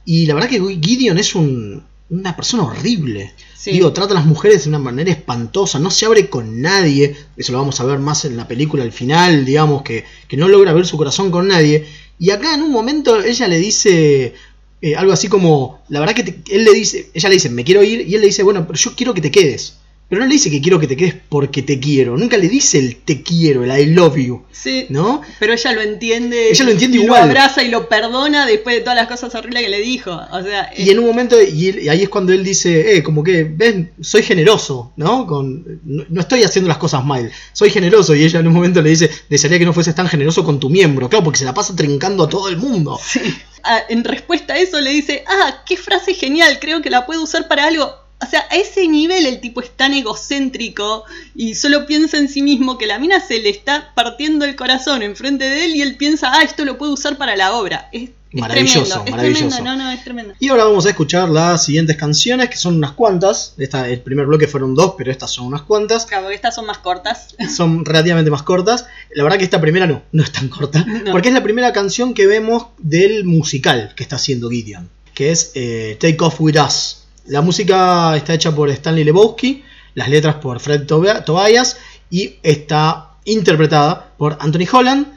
[0.03, 3.33] Y la verdad que Gideon es un- una persona horrible.
[3.57, 3.71] Sí.
[3.71, 7.51] Digo, trata a las mujeres de una manera espantosa, no se abre con nadie, eso
[7.51, 10.73] lo vamos a ver más en la película al final, digamos, que, que no logra
[10.73, 11.85] ver su corazón con nadie.
[12.19, 14.33] Y acá en un momento ella le dice
[14.81, 17.63] eh, algo así como, la verdad que te- él le dice, ella le dice, me
[17.63, 19.77] quiero ir, y él le dice, bueno, pero yo quiero que te quedes.
[20.07, 22.77] Pero no le dice que quiero que te quedes porque te quiero, nunca le dice
[22.77, 24.85] el te quiero, el I love you, Sí.
[24.89, 25.21] ¿no?
[25.39, 26.51] Pero ella lo entiende.
[26.51, 27.21] Ella lo entiende y igual.
[27.21, 30.11] Lo abraza y lo perdona después de todas las cosas horribles que le dijo.
[30.31, 33.43] O sea, Y en un momento, y, ahí es cuando él dice, eh, como que,
[33.43, 35.25] ves, soy generoso, ¿no?
[35.25, 38.13] Con, no, no estoy haciendo las cosas mal, soy generoso.
[38.13, 40.69] Y ella en un momento le dice, desearía que no fueses tan generoso con tu
[40.69, 42.99] miembro, claro, porque se la pasa trincando a todo el mundo.
[43.03, 43.21] Sí.
[43.63, 47.23] Ah, en respuesta a eso le dice, ah, qué frase genial, creo que la puedo
[47.23, 48.04] usar para algo.
[48.21, 51.04] O sea, a ese nivel el tipo es tan egocéntrico
[51.36, 55.04] y solo piensa en sí mismo que la mina se le está partiendo el corazón
[55.04, 57.89] enfrente de él y él piensa, ah, esto lo puedo usar para la obra.
[57.91, 59.47] Es, es Maravilloso, tremendo, es maravilloso.
[59.49, 60.34] tremendo, no, no, es tremendo.
[60.39, 63.54] Y ahora vamos a escuchar las siguientes canciones, que son unas cuantas.
[63.58, 66.06] Esta, el primer bloque fueron dos, pero estas son unas cuantas.
[66.06, 67.36] Claro, porque estas son más cortas.
[67.56, 68.88] Son relativamente más cortas.
[69.13, 70.86] La verdad que esta primera no, no es tan corta.
[71.06, 71.12] No.
[71.12, 74.89] Porque es la primera canción que vemos del musical que está haciendo Gideon.
[75.13, 77.04] Que es eh, Take Off With Us.
[77.27, 79.63] La música está hecha por Stanley Lebowski.
[79.95, 81.77] las letras por Fred Tobias
[82.09, 85.07] y está interpretada por Anthony Holland,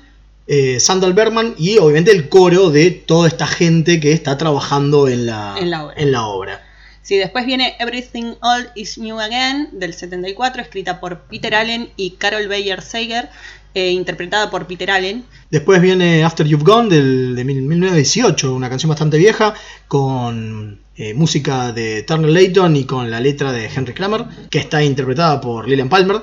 [0.47, 5.27] eh, Sandal Bergman y obviamente el coro de toda esta gente que está trabajando en
[5.27, 5.94] la, En la obra.
[5.97, 6.64] en la obra.
[7.03, 12.12] Sí, después viene Everything All Is New Again del 74, escrita por Peter Allen y
[12.12, 13.31] Carol Bayer Sager,
[13.75, 15.25] eh, interpretada por Peter Allen.
[15.51, 19.55] Después viene After You've Gone del, de mil- 1918, una canción bastante vieja,
[19.87, 24.83] con eh, música de Turner Layton y con la letra de Henry Kramer, que está
[24.83, 26.23] interpretada por Lillian Palmer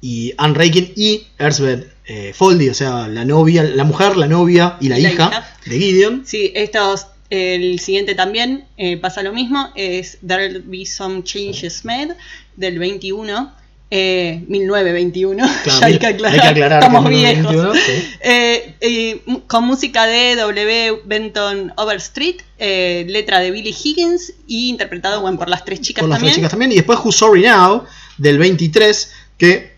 [0.00, 4.76] y Anne Raikin y Erzbeth eh, Foldy, o sea, la novia, la mujer, la novia
[4.80, 5.56] y la, Y la hija, hija.
[5.66, 6.22] de Gideon.
[6.26, 12.14] Sí, estos, el siguiente también eh, pasa lo mismo, es There'll Be Some Changes Made
[12.56, 13.52] del 21.
[13.88, 17.52] Eh, 1921, Claro, ya hay que aclarar, hay que aclarar estamos que viejos.
[17.52, 18.16] 1921, sí.
[18.20, 21.02] Eh, eh, con música de W.
[21.04, 26.08] Benton Overstreet, eh, letra de Billy Higgins y interpretado bueno, por las tres chicas por
[26.08, 26.32] las también.
[26.32, 26.72] tres chicas también.
[26.72, 27.84] Y después Who's Sorry Now,
[28.18, 29.76] del 23, que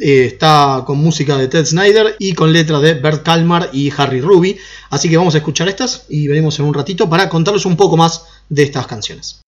[0.00, 4.20] eh, está con música de Ted Snyder y con letra de Bert Kalmar y Harry
[4.20, 4.58] Ruby.
[4.90, 7.96] Así que vamos a escuchar estas y veremos en un ratito para contarles un poco
[7.96, 9.43] más de estas canciones.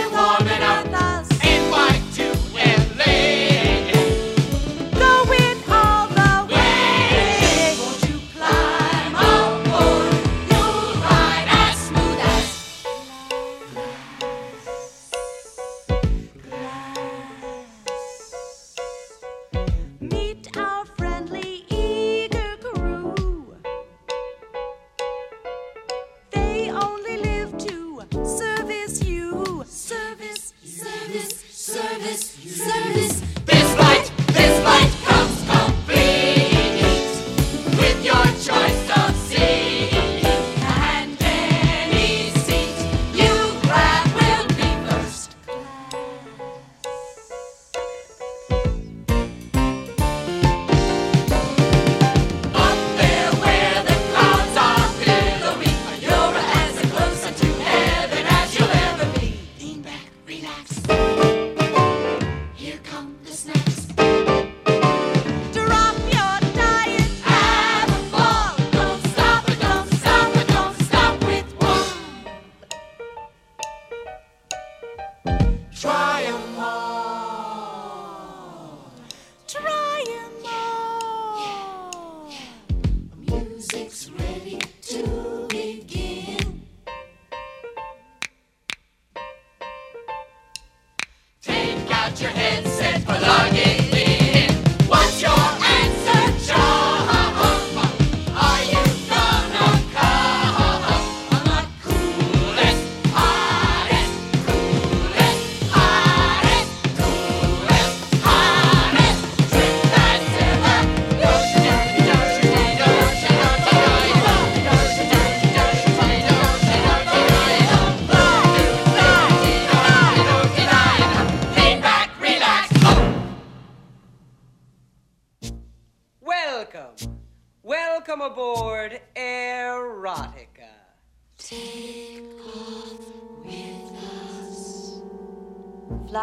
[0.00, 1.01] Warming up.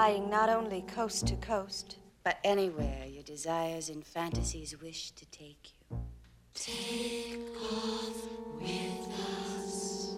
[0.09, 5.69] Flying not only coast to coast, but anywhere your desires and fantasies wish to take
[5.91, 5.99] you.
[6.55, 8.27] Take off
[8.59, 9.07] with
[9.53, 10.17] us.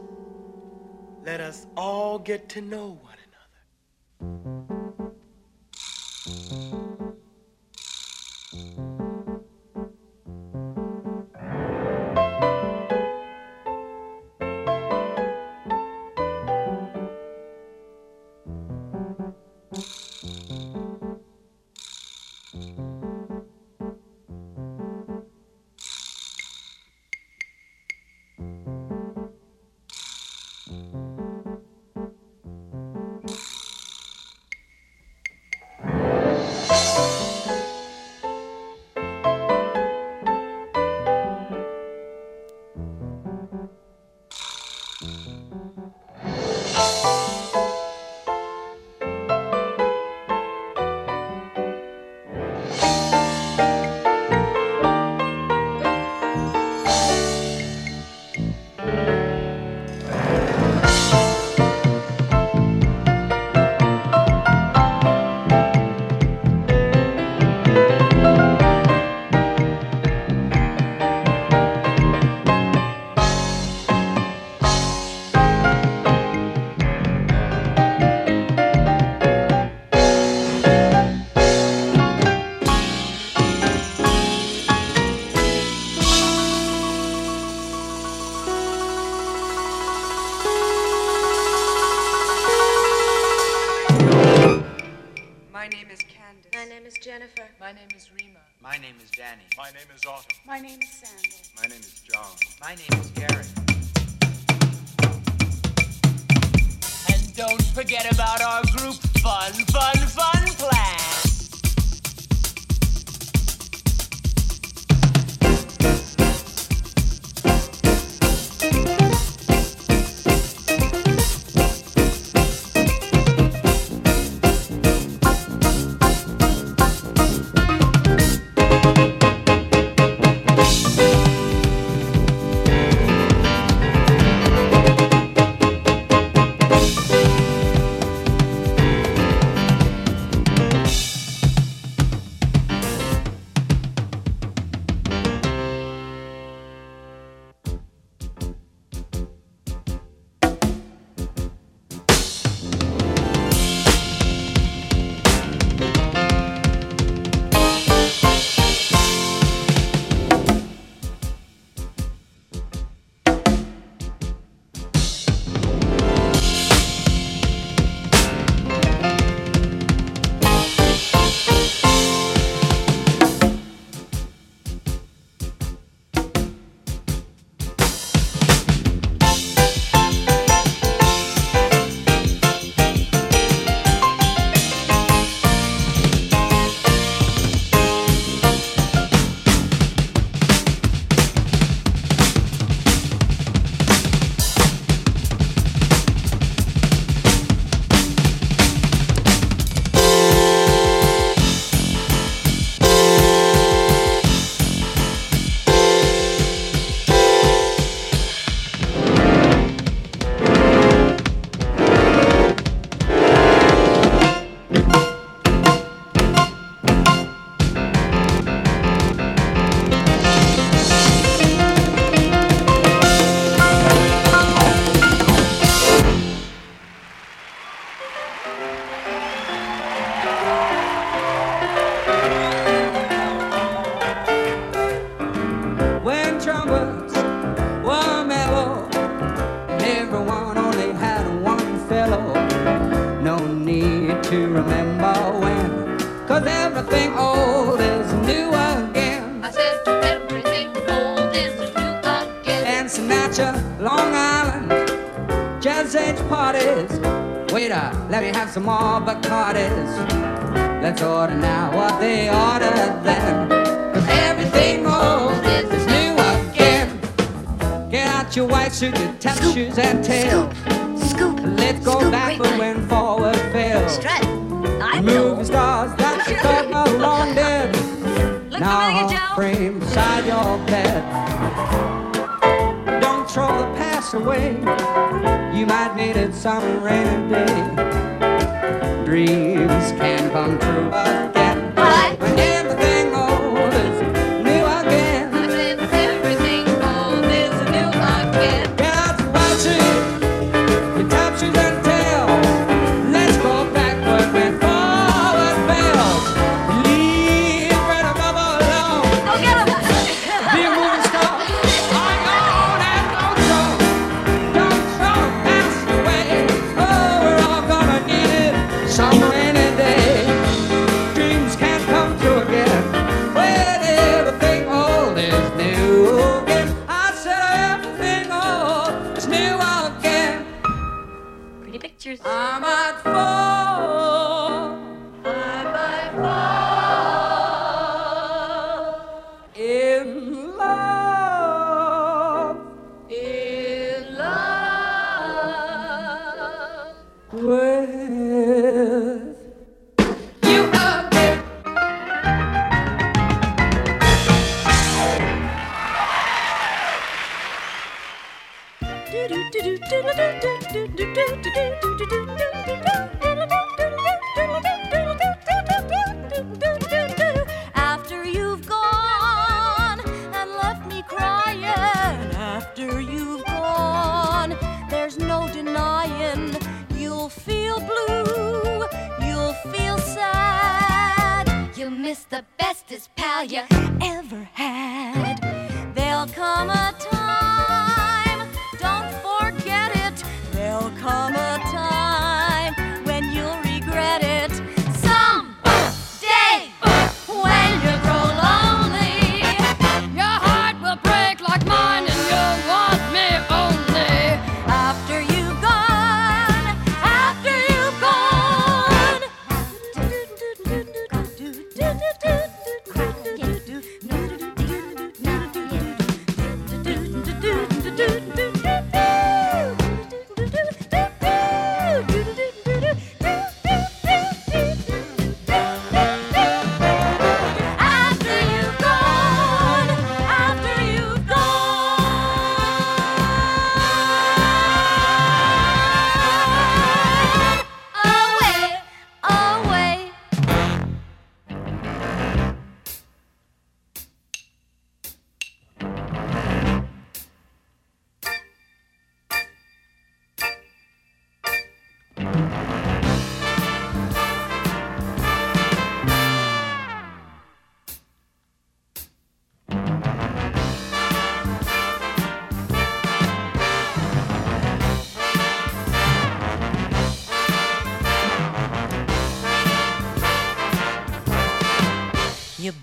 [1.26, 3.18] Let us all get to know one
[4.22, 4.81] another.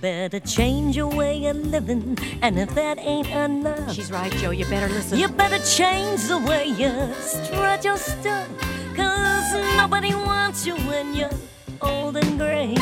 [0.01, 4.51] Better change your way of living, and if that ain't enough, she's right, Joe.
[4.51, 5.19] You better listen.
[5.19, 8.49] You better change the way you strut your stuff,
[8.95, 11.31] cause nobody wants you when you're
[11.83, 12.75] old and gray.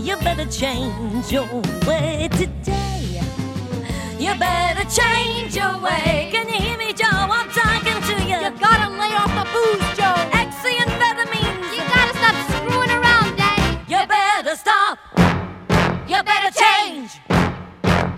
[0.00, 1.46] You better change your
[1.86, 3.20] way today.
[4.18, 6.28] You better change your way.
[6.32, 7.06] Can you hear me, Joe?
[7.10, 8.36] I'm talking to you.
[8.36, 9.87] You gotta lay off the booze,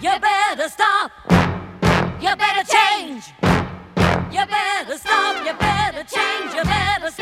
[0.03, 1.13] You better stop.
[2.23, 3.35] You better change.
[4.33, 5.45] You better stop.
[5.45, 6.55] You better change.
[6.55, 7.20] You better stop.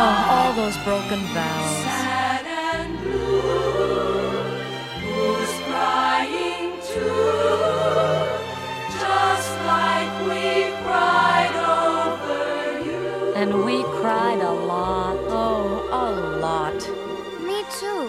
[0.00, 1.82] Oh, all those broken vows.
[1.82, 4.30] Sad and blue.
[5.02, 7.34] Who's crying too?
[9.02, 13.34] Just like we cried over you.
[13.34, 15.16] And we cried a lot.
[15.26, 16.06] Oh, a
[16.46, 16.80] lot.
[17.42, 18.02] Me too.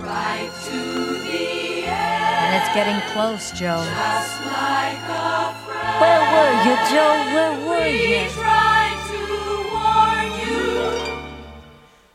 [0.00, 0.80] Right to
[1.28, 2.40] the end.
[2.42, 3.84] And it's getting close, Joe.
[3.84, 5.51] Just like a friend.
[6.02, 7.14] Where were you, Joe?
[7.34, 8.24] Where were We you?
[8.30, 9.20] tried to
[9.74, 10.60] warn you.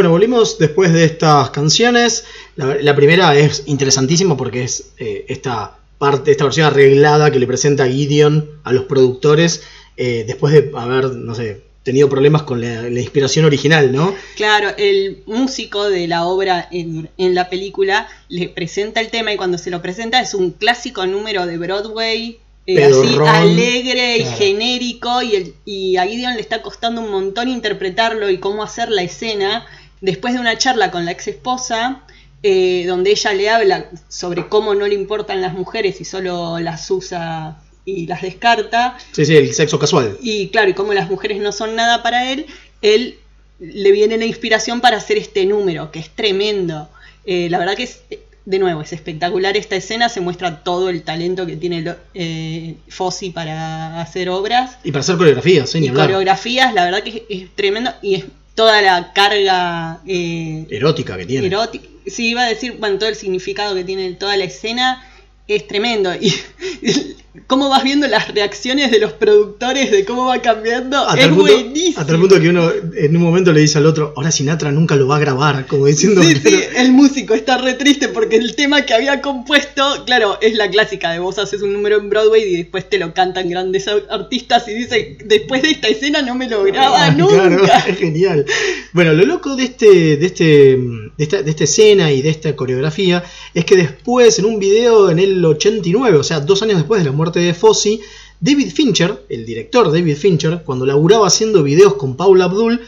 [0.00, 2.24] Bueno, volvimos después de estas canciones.
[2.56, 7.46] La, la primera es interesantísima porque es eh, esta parte, esta versión arreglada que le
[7.46, 9.62] presenta Gideon a los productores
[9.98, 14.14] eh, después de haber, no sé, tenido problemas con la, la inspiración original, ¿no?
[14.36, 19.36] Claro, el músico de la obra en, en la película le presenta el tema y
[19.36, 22.38] cuando se lo presenta es un clásico número de Broadway.
[22.66, 24.36] eh, así alegre y Claro.
[24.38, 28.88] genérico y, el, y a Gideon le está costando un montón interpretarlo y cómo hacer
[28.90, 29.66] la escena
[30.00, 32.02] después de una charla con la ex esposa
[32.42, 36.90] eh, donde ella le habla sobre cómo no le importan las mujeres y solo las
[36.90, 40.16] usa y las descarta Sí, sí, el sexo casual.
[40.22, 42.46] y claro, y como las mujeres no son nada para él,
[42.82, 43.18] él
[43.58, 46.88] le viene la inspiración para hacer este número, que es tremendo.
[47.26, 48.00] Eh, la verdad que es,
[48.46, 51.84] de nuevo, es espectacular esta escena, se muestra todo el talento que tiene
[52.14, 54.78] eh, Fossi para hacer obras.
[54.82, 56.06] Y para hacer coreografía, sí, ni y hablar.
[56.06, 58.24] coreografías, la verdad que es, es tremendo y es
[58.54, 61.46] toda la carga eh, Erótica que tiene.
[61.46, 61.86] erótica.
[62.06, 65.02] Sí, iba a decir, bueno, todo el significado que tiene toda la escena
[65.46, 66.10] es tremendo.
[66.20, 71.28] Y, cómo vas viendo las reacciones de los productores de cómo va cambiando A es
[71.28, 72.00] punto, buenísimo.
[72.00, 74.96] a tal punto que uno en un momento le dice al otro, ahora Sinatra nunca
[74.96, 78.56] lo va a grabar, como diciendo Sí, sí, el músico está re triste porque el
[78.56, 82.42] tema que había compuesto, claro, es la clásica de vos haces un número en Broadway
[82.42, 86.48] y después te lo cantan grandes artistas y dice, después de esta escena no me
[86.48, 87.34] lo graba Ah, nunca.
[87.48, 88.44] claro, es genial.
[88.92, 90.44] Bueno, lo loco de este, de este,
[90.76, 93.22] de esta, de esta escena y de esta coreografía
[93.54, 97.04] es que después, en un video en el 89, o sea, dos años después de
[97.10, 98.00] la muerte de Fossi,
[98.40, 102.80] David Fincher, el director David Fincher, cuando laburaba haciendo videos con Paula Abdul,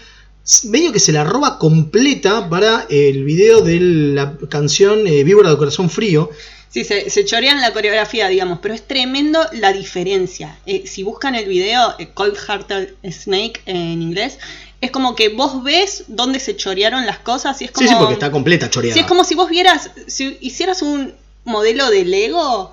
[0.65, 5.59] medio que se la roba completa para el video de la canción eh, Víbora de
[5.59, 6.31] Corazón Frío.
[6.71, 10.59] Sí, se, se chorean la coreografía, digamos, pero es tremendo la diferencia.
[10.65, 14.39] Eh, si buscan el video, eh, Cold Hearted Snake en inglés,
[14.81, 17.87] es como que vos ves dónde se chorearon las cosas y es como...
[17.87, 18.95] Sí, sí, porque está completa choreada.
[18.95, 21.13] Sí, es como si vos vieras, si hicieras un
[21.45, 22.73] modelo de Lego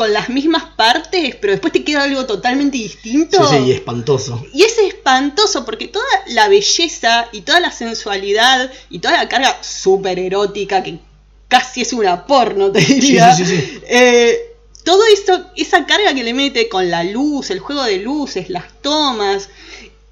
[0.00, 3.46] con las mismas partes, pero después te queda algo totalmente distinto.
[3.46, 4.42] Sí, sí, y espantoso.
[4.54, 9.62] Y es espantoso porque toda la belleza y toda la sensualidad y toda la carga
[9.62, 11.00] súper erótica, que
[11.48, 13.34] casi es una porno, te diría.
[13.34, 13.80] Sí, sí, sí.
[13.90, 14.38] Eh,
[14.84, 18.80] todo eso, esa carga que le mete con la luz, el juego de luces, las
[18.80, 19.50] tomas.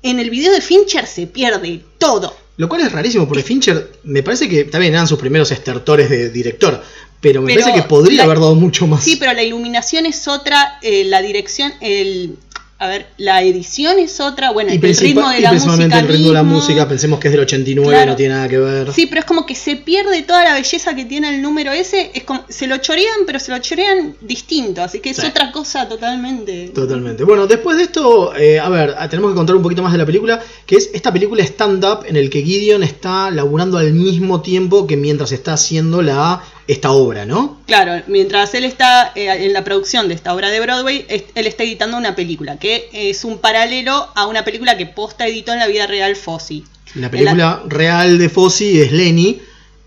[0.03, 2.36] En el video de Fincher se pierde todo.
[2.59, 6.28] Lo cual es rarísimo, porque Fincher me parece que también eran sus primeros estertores de
[6.28, 6.82] director,
[7.20, 9.02] pero me Pero parece que podría la- haber dado mucho más.
[9.04, 12.36] Sí, pero la iluminación es otra, eh, la dirección, el,
[12.80, 16.06] a ver, la edición es otra, bueno, y, el ritmo de y la música el
[16.06, 18.12] ritmo de la música, pensemos que es del 89, Claro.
[18.12, 18.92] no tiene nada que ver.
[18.92, 22.12] Sí, pero es como que se pierde toda la belleza que tiene el número ese,
[22.14, 25.26] es como, se lo chorean, pero se lo chorean distinto, así que es Sí.
[25.26, 26.68] otra cosa totalmente.
[26.68, 27.24] Totalmente.
[27.24, 30.06] Bueno, después de esto, eh, a ver, tenemos que contar un poquito más de la
[30.06, 34.86] película, que es esta película stand-up en el que Gideon está laburando al mismo tiempo
[34.86, 37.60] que mientras está haciendo la esta obra, ¿no?
[37.66, 41.64] Claro, mientras él está eh, en la producción de esta obra de Broadway, él está
[41.64, 45.66] editando una película, que es un paralelo a una película que posta editó en la
[45.66, 46.64] vida real Fossi.
[46.94, 49.40] La película real de Fossi es Lenny,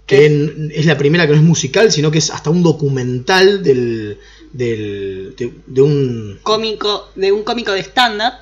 [0.06, 3.64] que en- es la primera que no es musical, sino que es hasta un documental
[3.64, 4.18] del,
[4.52, 8.34] del- de, de un Cómico, de un cómico de stand-up.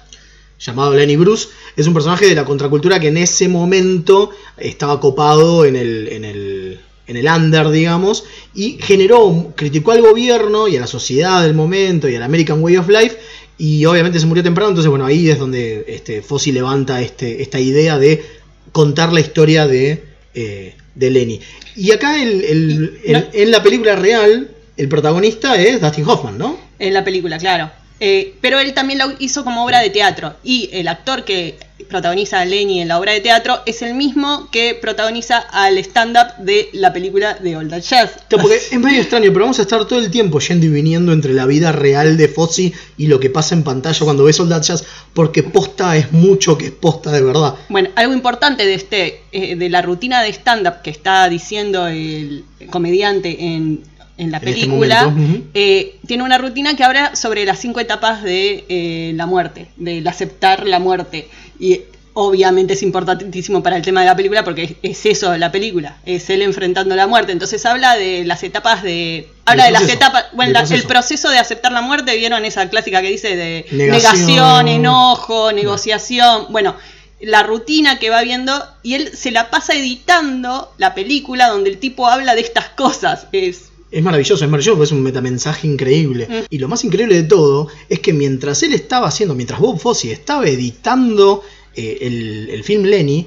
[0.59, 1.47] llamado Lenny Bruce.
[1.77, 6.25] Es un personaje de la contracultura que en ese momento estaba copado en el, en
[6.25, 6.79] el,
[7.10, 8.24] en el under, digamos,
[8.55, 12.78] y generó, criticó al gobierno y a la sociedad del momento y al American Way
[12.78, 13.18] of Life.
[13.57, 17.60] Y obviamente se murió temprano, entonces bueno, ahí es donde este, Fossi levanta este, esta
[17.60, 18.24] idea de
[18.72, 20.03] contar la historia de,
[20.34, 21.41] eh, de Lenny.
[21.76, 26.57] Y acá el- el- el- en la película real, el protagonista es Dustin Hoffman, ¿no?
[26.80, 27.70] En la película, claro.
[27.99, 30.36] Eh, pero él también lo hizo como obra de teatro.
[30.43, 31.57] Y el actor que
[31.88, 36.43] protagoniza a Lenny en la obra de teatro es el mismo que protagoniza al stand-up
[36.43, 38.11] de la película de Old Jazz.
[38.27, 41.11] Claro, porque es medio extraño, pero vamos a estar todo el tiempo yendo y viniendo
[41.11, 44.61] entre la vida real de Fossi y lo que pasa en pantalla cuando ves Old
[44.61, 47.55] Jazz, porque posta es mucho que es posta de verdad.
[47.69, 52.43] Bueno, algo importante de este, eh, de la rutina de stand-up que está diciendo el
[52.69, 53.84] comediante en,
[54.17, 55.43] en la En este película, ujú.
[55.53, 60.05] eh, tiene una rutina que habla sobre las cinco etapas de eh, la muerte, del
[60.07, 61.30] aceptar la muerte.
[61.60, 61.82] Y
[62.14, 65.97] obviamente es importantísimo para el tema de la película porque es, es eso la película,
[66.05, 67.32] es él enfrentando la muerte.
[67.32, 69.28] Entonces habla de las etapas de...
[69.45, 70.76] Habla de las etapas, bueno, proceso.
[70.76, 73.91] el proceso de aceptar la muerte, vieron esa clásica que dice de Negación.
[73.91, 76.76] negación enojo, negociación, bueno,
[77.22, 81.78] la rutina que va viendo y él se la pasa editando la película donde el
[81.78, 83.28] tipo habla de estas cosas.
[83.32, 86.27] Es Es maravilloso, es maravilloso, es un metamensaje increíble.
[86.29, 86.45] Mm.
[86.49, 90.11] Y lo más increíble de todo es que mientras él estaba haciendo, mientras Bob Fosse
[90.11, 91.43] estaba editando
[91.75, 93.25] eh, el, el film Lenny,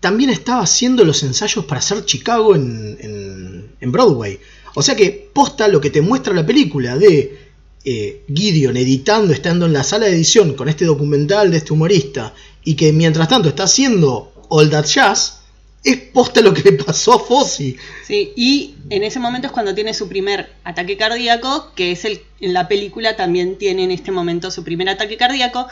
[0.00, 4.38] también estaba haciendo los ensayos para hacer Chicago en, en- en Broadway.
[4.74, 7.38] O sea que posta lo que te muestra la película de
[7.84, 12.34] eh, Gideon editando, estando en la sala de edición con este documental de este humorista,
[12.64, 15.41] y que mientras tanto está haciendo All That Jazz,
[15.84, 17.76] es posta lo que le pasó a Fosse.
[18.06, 22.20] Sí, y en ese momento es cuando tiene su primer ataque cardíaco, que es el
[22.40, 25.68] en la película también tiene en este momento su primer ataque cardíaco.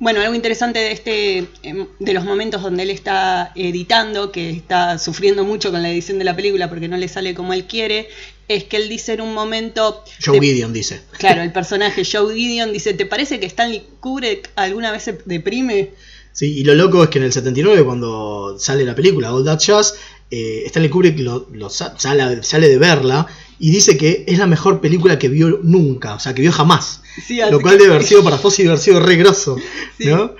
[0.00, 4.98] Bueno, algo interesante de este em, de los momentos donde él está editando, que está
[4.98, 8.08] sufriendo mucho con la edición de la película porque no le sale como él quiere,
[8.48, 11.02] es que él dice en un momento Joe Gideon dice.
[11.18, 15.90] Claro, el personaje Joe Gideon dice, ¿te parece que Stanley Kubrick alguna vez se deprime?
[16.38, 19.58] Sí, y lo loco es que en el 79, cuando sale la película All That
[19.58, 19.96] Jazz,
[20.30, 23.26] eh, Stanley Kubrick lo, lo sa- sale, sale de verla
[23.58, 27.00] y dice que es la mejor película que vio nunca, o sea, que vio jamás.
[27.26, 29.56] Sí, lo cual que- debe haber sido para Fossi debe haber sido re grosso,
[29.98, 30.34] ¿no?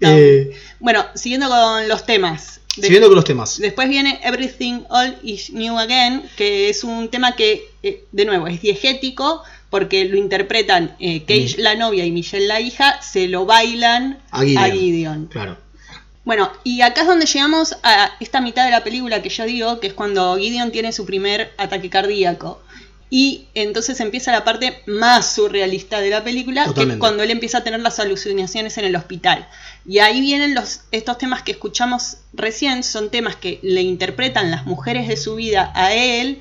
[0.00, 2.60] Eh, Bueno, siguiendo con los temas.
[2.76, 3.58] De- siguiendo con los temas.
[3.58, 8.46] Después viene Everything All Is New Again, que es un tema que, eh, de nuevo,
[8.46, 9.42] es diegético,
[9.72, 14.42] porque lo interpretan eh, Cage la novia y Michelle la hija, se lo bailan A
[14.42, 14.62] Gideon.
[14.62, 15.26] a Gideon.
[15.28, 15.56] Claro.
[16.24, 19.80] Bueno, y acá es donde llegamos a esta mitad de la película que yo digo,
[19.80, 22.60] que es cuando Gideon tiene su primer ataque cardíaco.
[23.08, 27.58] Y entonces empieza la parte más surrealista de la película, que es cuando él empieza
[27.58, 29.48] a tener las alucinaciones en el hospital.
[29.86, 34.66] Y ahí vienen los, estos temas que escuchamos recién, son temas que le interpretan las
[34.66, 36.40] mujeres de su vida a él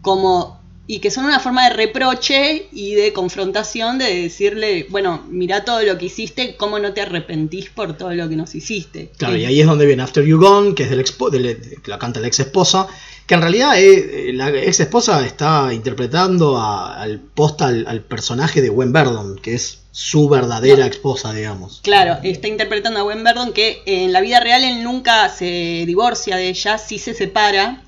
[0.00, 0.61] como
[0.94, 5.80] y que son una forma de reproche y de confrontación de decirle, bueno, mira todo
[5.82, 9.10] lo que hiciste, cómo no te arrepentís por todo lo que nos hiciste.
[9.16, 11.44] Claro, Eh, y ahí es donde viene After You Gone, que es del expo del-
[11.44, 12.86] de- que la canta la ex esposa,
[13.26, 18.02] que en realidad eh, eh, la ex esposa está interpretando a- al posta al, al
[18.02, 21.80] personaje de Gwen Verdon, que es su verdadera esposa, digamos.
[21.82, 26.36] Claro, está interpretando a Gwen Verdon que en la vida real él nunca se divorcia
[26.36, 27.82] de ella, sí se separa,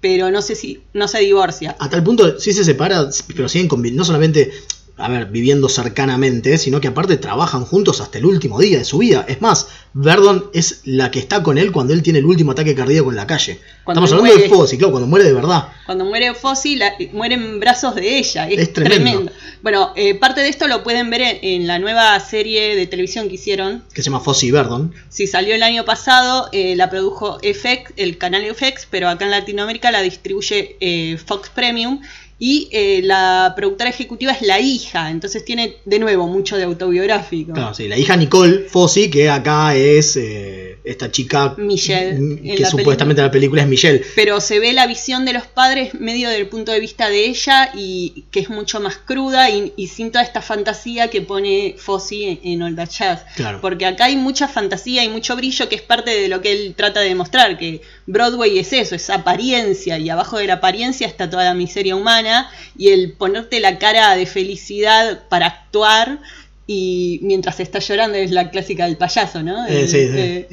[0.00, 1.76] pero no sé si no se divorcia.
[1.78, 4.50] A tal punto, sí se separa, pero siguen convi- no solamente,
[4.98, 8.98] a ver, viviendo cercanamente, sino que aparte trabajan juntos hasta el último día de su
[8.98, 9.24] vida.
[9.28, 12.74] Es más, Verdon es la que está con él cuando él tiene el último ataque
[12.74, 13.58] cardíaco en la calle.
[13.84, 14.42] Cuando Estamos hablando muere.
[14.42, 15.68] de Fossi, claro, cuando muere de verdad.
[15.86, 18.48] Cuando muere Fossi, la- muere en brazos de ella.
[18.48, 19.04] Es, Es tremendo.
[19.10, 19.32] tremendo.
[19.62, 23.28] Bueno, eh, parte de esto lo pueden ver en, en la nueva serie de televisión
[23.28, 23.84] que hicieron.
[23.94, 24.92] Que se llama Fossi y Verdon.
[25.08, 29.30] Si salió el año pasado, eh, la produjo FX, el canal FX, pero acá en
[29.30, 32.00] Latinoamérica la distribuye eh, Fox Premium.
[32.40, 37.52] Y eh, la productora ejecutiva es la hija, entonces tiene de nuevo mucho de autobiográfico.
[37.52, 42.70] Claro, sí, la hija Nicole Fossi, que acá es eh, esta chica Michelle, que la
[42.70, 44.04] supuestamente la película es Michelle.
[44.14, 47.72] pero se ve la visión de los padres medio del punto de vista de ella
[47.74, 52.38] y que es mucho más cruda y, y sin toda esta fantasía que pone Fossi
[52.42, 53.24] en, en That Jazz.
[53.34, 53.60] Claro.
[53.60, 56.74] Porque acá hay mucha fantasía y mucho brillo que es parte de lo que él
[56.76, 61.28] trata de demostrar, que Broadway es eso, es apariencia y abajo de la apariencia está
[61.30, 66.18] toda la miseria humana y el ponerte la cara de felicidad para actuar
[66.66, 69.66] y mientras está llorando es la clásica del payaso, ¿no?
[69.66, 70.18] Eh, El- sí, sí.
[70.18, 70.48] eh,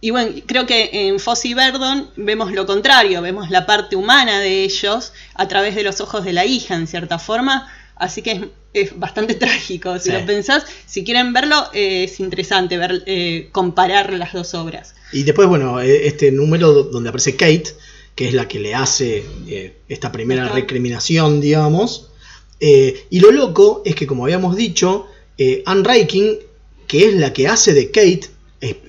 [0.00, 4.40] y bueno, creo que en Fossi y Verdon vemos lo contrario, vemos la parte humana
[4.40, 7.66] de ellos a través de los ojos de la hija, en cierta forma.
[7.96, 8.40] Así que es,
[8.74, 9.98] es bastante trágico.
[9.98, 10.12] Si Sí.
[10.12, 14.94] lo pensás, si quieren verlo, eh, es interesante ver, eh, comparar las dos obras.
[15.12, 17.64] Y después, bueno, eh, este número do- donde aparece Kate,
[18.14, 22.10] que es la que le hace eh, esta primera recriminación, digamos.
[22.58, 25.06] Y lo loco es que, como habíamos dicho,
[25.66, 26.38] Anne Raikin,
[26.86, 28.28] que es la que hace de Kate,
[28.62, 28.80] eh,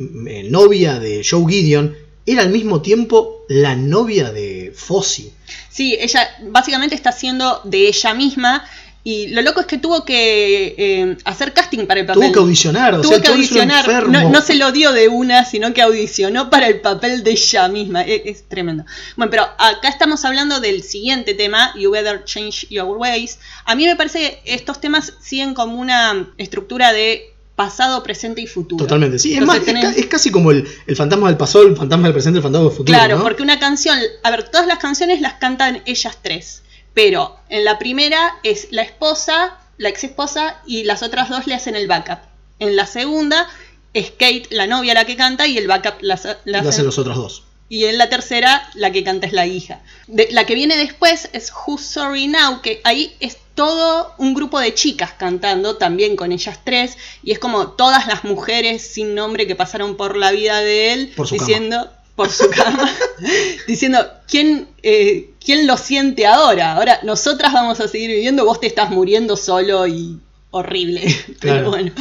[0.50, 1.94] novia de Joe Gideon,
[2.26, 5.34] era al mismo tiempo la novia de Fossi.
[5.70, 8.66] Sí, ella básicamente está haciendo de ella misma.
[9.10, 12.24] Y lo loco es que tuvo que eh, hacer casting para el papel.
[12.24, 14.10] Tuvo que audicionar, o Tuvo sea, que audicionar.
[14.10, 17.70] No, no se lo dio de una, sino que audicionó para el papel de ella
[17.70, 18.02] misma.
[18.02, 18.84] Es, es tremendo.
[19.16, 23.40] Bueno, pero acá estamos hablando del siguiente tema, You Better Change Your Ways.
[23.64, 28.48] A mí me parece que estos temas siguen como una estructura de pasado, presente y
[28.48, 28.84] futuro.
[28.84, 29.32] Totalmente, sí.
[29.34, 32.04] Es, Entonces es, tenés- ca- es casi como el, el fantasma del pasado, el fantasma
[32.08, 32.94] del presente, el fantasma del futuro.
[32.98, 33.24] Claro, ¿no?
[33.24, 36.62] porque una canción, a ver, todas las canciones las cantan ellas tres,
[36.98, 41.54] pero en la primera es la esposa, la ex esposa y las otras dos le
[41.54, 42.18] hacen el backup.
[42.58, 43.48] En la segunda
[43.94, 47.16] es Kate, la novia, la que canta y el backup la, la hacen- los otros
[47.16, 47.44] dos.
[47.70, 49.82] Y en la tercera la que canta es la hija.
[50.08, 54.60] De- la que viene después es Who's Sorry Now, que ahí es todo un grupo
[54.60, 59.46] de chicas cantando, también con ellas tres, y es como todas las mujeres sin nombre
[59.46, 62.92] que pasaron por la vida de él, Por diciendo, por su cama,
[63.68, 66.74] diciendo, ¿quién, eh, ¿quién lo siente ahora?
[66.74, 70.20] Ahora nosotras vamos a seguir viviendo, vos te estás muriendo solo y
[70.52, 71.04] horrible.
[71.40, 71.94] Pero bueno.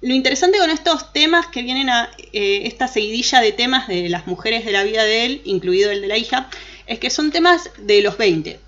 [0.00, 4.28] Lo interesante con estos temas que vienen a eh, esta seguidilla de temas de las
[4.28, 6.48] mujeres de la vida de él, incluido el de la hija,
[6.86, 8.60] es que son temas de los 20,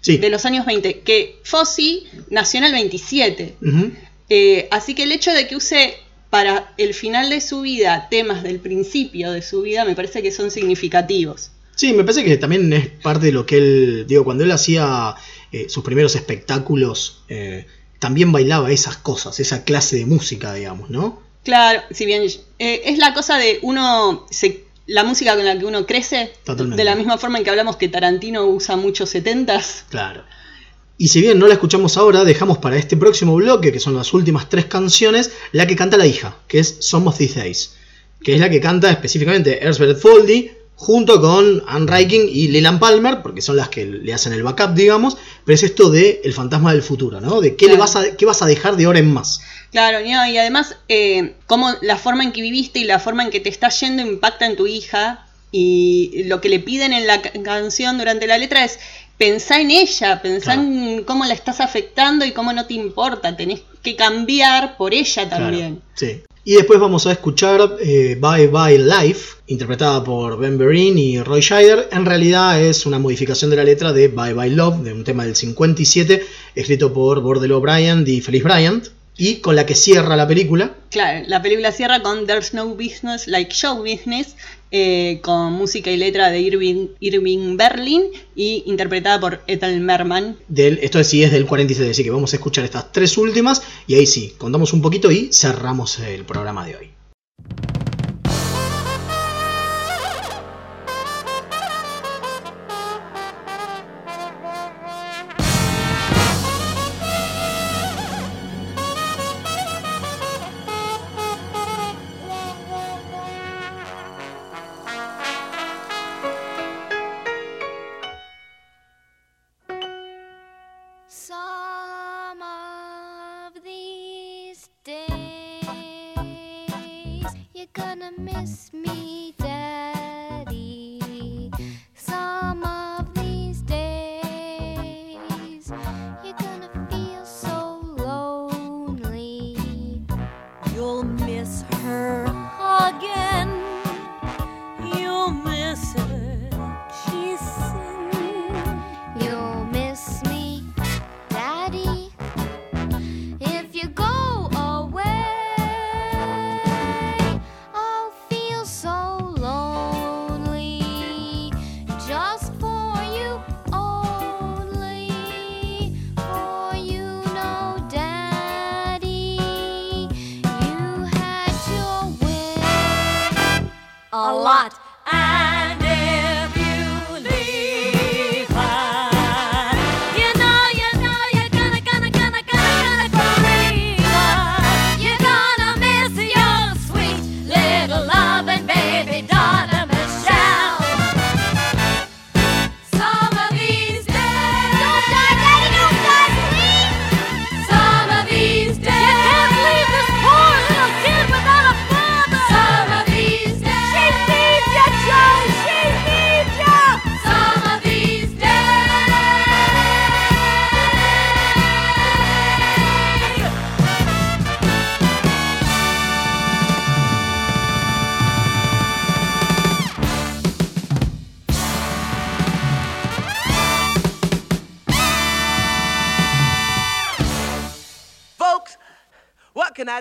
[0.00, 0.16] Sí.
[0.16, 3.54] de los años 20, que Fossi nació en el 27.
[3.60, 3.92] Ujú.
[4.30, 5.94] Eh, así que el hecho de que use
[6.32, 10.32] para el final de su vida temas del principio de su vida me parece que
[10.32, 11.50] son significativos.
[11.76, 15.14] Sí, me parece que también es parte de lo que él, digo, cuando él hacía
[15.52, 17.66] eh, sus primeros espectáculos, eh,
[17.98, 21.20] también bailaba esas cosas, esa clase de música, digamos, ¿no?
[21.44, 22.22] Claro, si bien
[22.58, 26.76] eh, es la cosa de uno, se- la música con la que uno crece, Totalmente.
[26.80, 30.24] de la misma forma en que hablamos que Tarantino usa muchos setentas, Claro.
[30.98, 34.12] Y si bien no la escuchamos ahora, dejamos para este próximo bloque, que son las
[34.14, 37.74] últimas tres canciones, la que canta la hija, que es Some of These Days,
[38.22, 43.22] que es la que canta específicamente Ersbeth Foldy, junto con Anne Raikin y Leland Palmer,
[43.22, 46.72] porque son las que le hacen el backup, digamos, pero es esto de el fantasma
[46.72, 47.40] del futuro, ¿no?
[47.40, 49.40] De qué, le vas a, qué vas a dejar de ahora en más.
[49.70, 50.26] Claro, ¿no?
[50.26, 53.48] y además, eh, cómo la forma en que viviste y la forma en que te
[53.48, 55.26] está yendo impacta en tu hija.
[55.54, 58.78] Y lo que le piden en la ca- canción durante la letra es
[59.22, 63.36] pensá en ella, pensá en cómo la estás afectando y cómo no te importa.
[63.36, 65.80] Tenés que cambiar por ella también.
[65.94, 66.22] Sí.
[66.44, 71.40] Y después vamos a escuchar eh, Bye Bye Life, interpretada por Ben Berrin y Roy
[71.40, 71.88] Scheider.
[71.92, 75.24] En realidad es una modificación de la letra de Bye Bye Love, de un tema
[75.24, 78.88] del 57, escrito por Bordel O'Brien y Felice Bryant.
[79.16, 80.74] y con la que cierra la película.
[80.90, 84.34] Claro, la película cierra con There's No Business Like Show Business,
[84.72, 88.04] eh, con música y letra de Irving, Irving Berlin
[88.34, 90.38] y interpretada por Ethel Merman.
[90.48, 93.94] Del, esto sí es del 46, así que vamos a escuchar estas tres últimas y
[93.94, 96.90] ahí sí, contamos un poquito y cerramos el programa de hoy.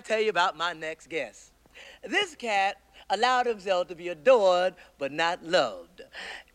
[0.01, 1.51] I tell you about my next guest?
[2.03, 2.77] This cat
[3.11, 6.01] allowed himself to be adored but not loved.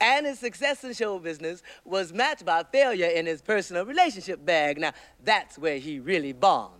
[0.00, 4.80] And his success in show business was matched by failure in his personal relationship bag.
[4.80, 6.72] Now, that's where he really bombed.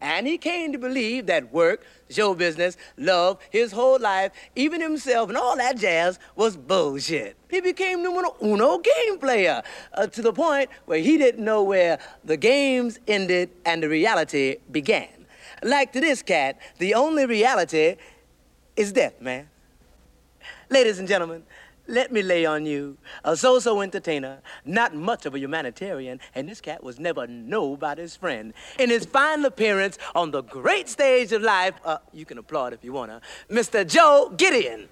[0.00, 5.28] And he came to believe that work, show business, love, his whole life, even himself,
[5.28, 7.36] and all that jazz was bullshit.
[7.48, 9.62] He became numero uno game player
[9.94, 14.56] uh, to the point where he didn't know where the games ended and the reality
[14.72, 15.17] began.
[15.62, 17.96] Like to this cat, the only reality
[18.76, 19.48] is death, man.
[20.70, 21.42] Ladies and gentlemen,
[21.88, 26.60] let me lay on you a so-so entertainer, not much of a humanitarian, and this
[26.60, 28.52] cat was never nobody's friend.
[28.78, 32.84] In his final appearance on the great stage of life, uh, you can applaud if
[32.84, 33.86] you wanna, Mr.
[33.86, 34.88] Joe Gideon.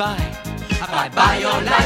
[0.00, 0.16] bye.
[0.80, 1.79] bye, bye, your life.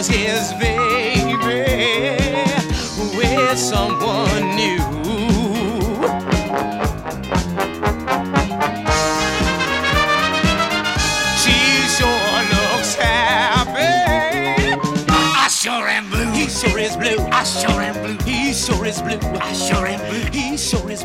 [0.00, 1.36] was his baby
[3.14, 4.78] with someone new.
[11.36, 11.56] She
[11.96, 14.72] sure looks happy.
[15.12, 16.32] I sure am blue.
[16.32, 17.18] He sure is blue.
[17.30, 18.24] I sure am blue.
[18.24, 19.20] He sure is blue.
[19.42, 20.24] I sure am blue.
[20.30, 21.04] He sure is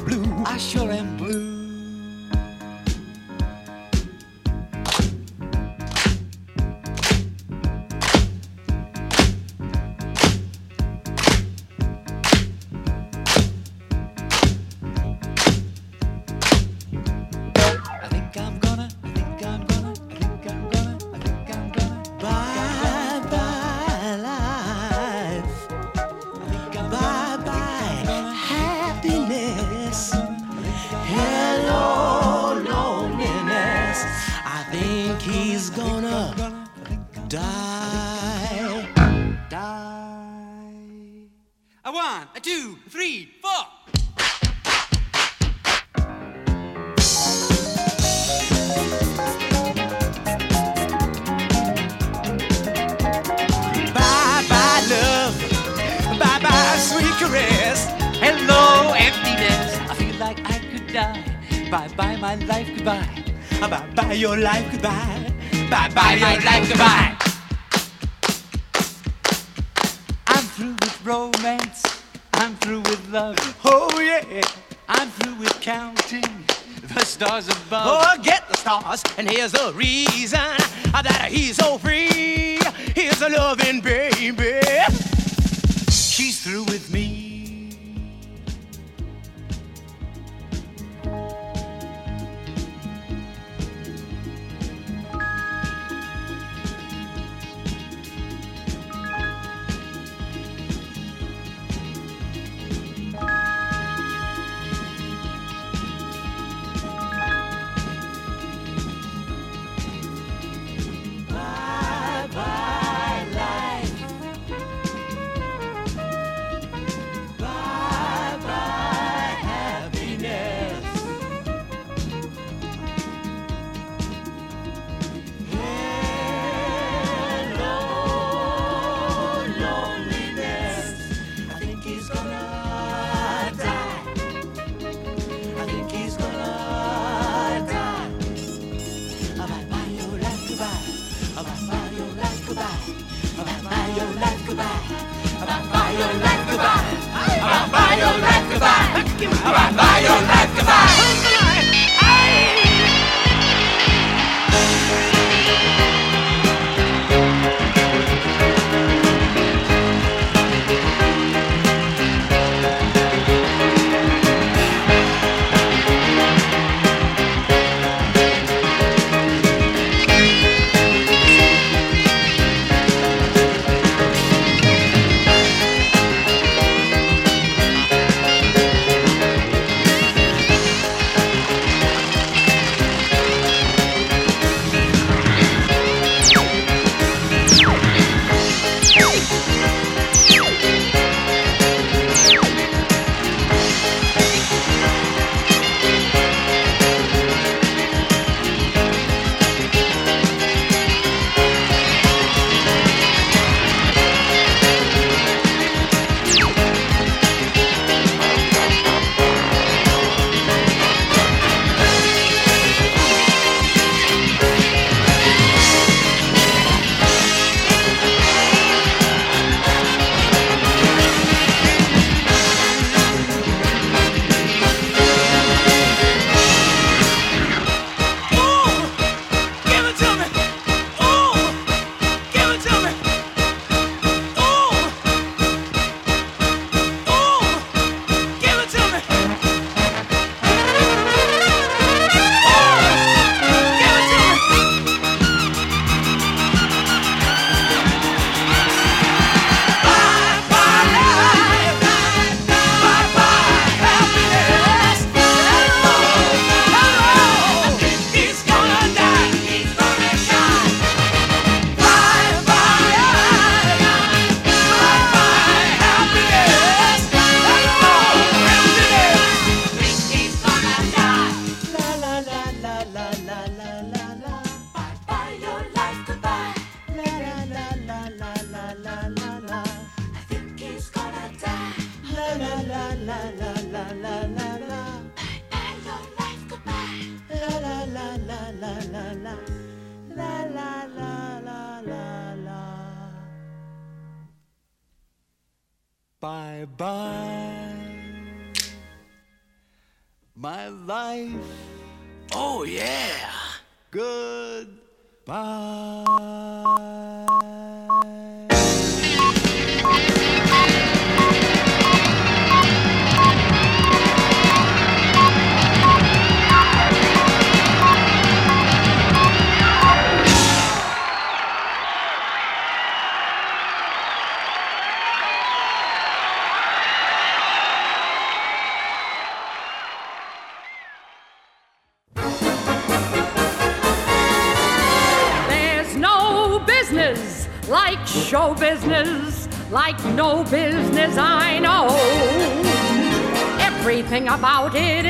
[0.00, 0.22] blue.
[0.46, 1.45] I sure am blue.
[42.36, 42.75] I do,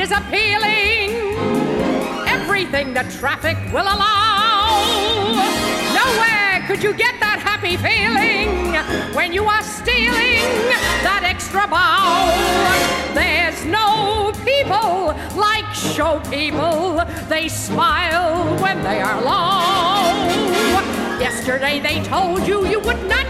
[0.07, 1.09] is appealing,
[2.27, 5.33] everything the traffic will allow.
[5.93, 8.73] Nowhere could you get that happy feeling
[9.13, 10.43] when you are stealing
[11.03, 12.31] that extra bow.
[13.13, 20.07] There's no people like show people, they smile when they are low.
[21.19, 23.26] Yesterday they told you you would not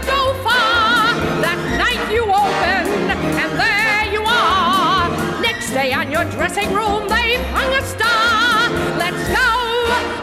[6.18, 8.68] your dressing room they've hung a star.
[8.98, 9.50] Let's go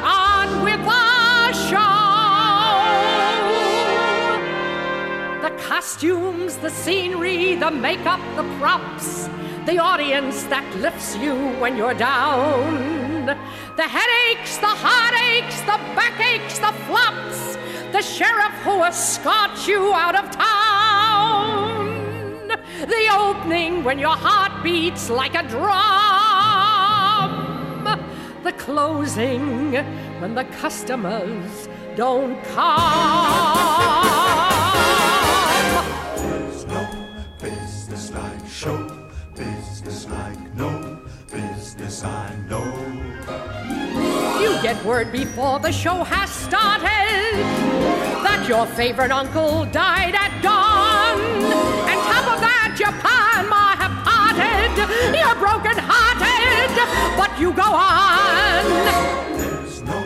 [0.03, 1.95] on with the show.
[5.41, 9.29] The costumes, the scenery, the makeup, the props,
[9.65, 13.27] the audience that lifts you when you're down.
[13.77, 17.57] The headaches, the heartaches, the backaches, the flops,
[17.93, 20.64] the sheriff who escorts you out of town.
[22.87, 25.73] The opening when your heart beats like a drum.
[28.43, 29.73] The closing
[30.21, 33.65] when the customers don't come.
[36.15, 36.87] There's no
[37.41, 40.99] business like show business like no
[41.31, 42.65] business I know.
[44.39, 46.85] You get word before the show has started
[48.23, 51.74] that your favorite uncle died at dawn.
[52.75, 54.75] And top of that, your pa and ma have parted.
[55.15, 56.75] You're broken hearted,
[57.17, 58.63] but you go on.
[59.37, 60.01] There's no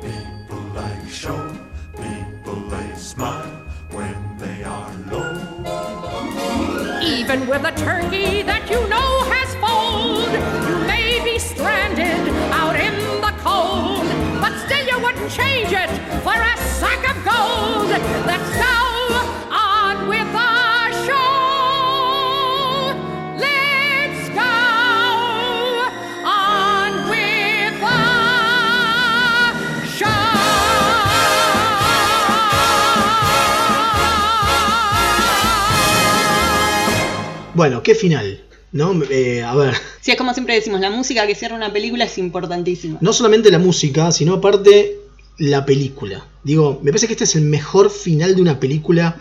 [0.00, 1.52] people like show
[1.96, 3.46] people they smile
[3.90, 5.38] when they are low.
[7.02, 10.32] Even with a turkey that you know has foaled,
[10.68, 14.06] you may be stranded out in the cold,
[14.40, 15.90] but still you wouldn't change it
[16.22, 17.90] for a sack of gold.
[18.26, 18.87] Let's go
[37.58, 38.40] Bueno, qué final,
[38.70, 39.02] ¿no?
[39.10, 42.16] Eh, a ver, Sí, es como siempre decimos, la música que cierra una película es
[42.18, 42.98] importantísima.
[43.00, 44.96] no solamente la música, sino aparte
[45.38, 46.24] la película.
[46.44, 49.16] Digo, me parece que este es el mejor final de una película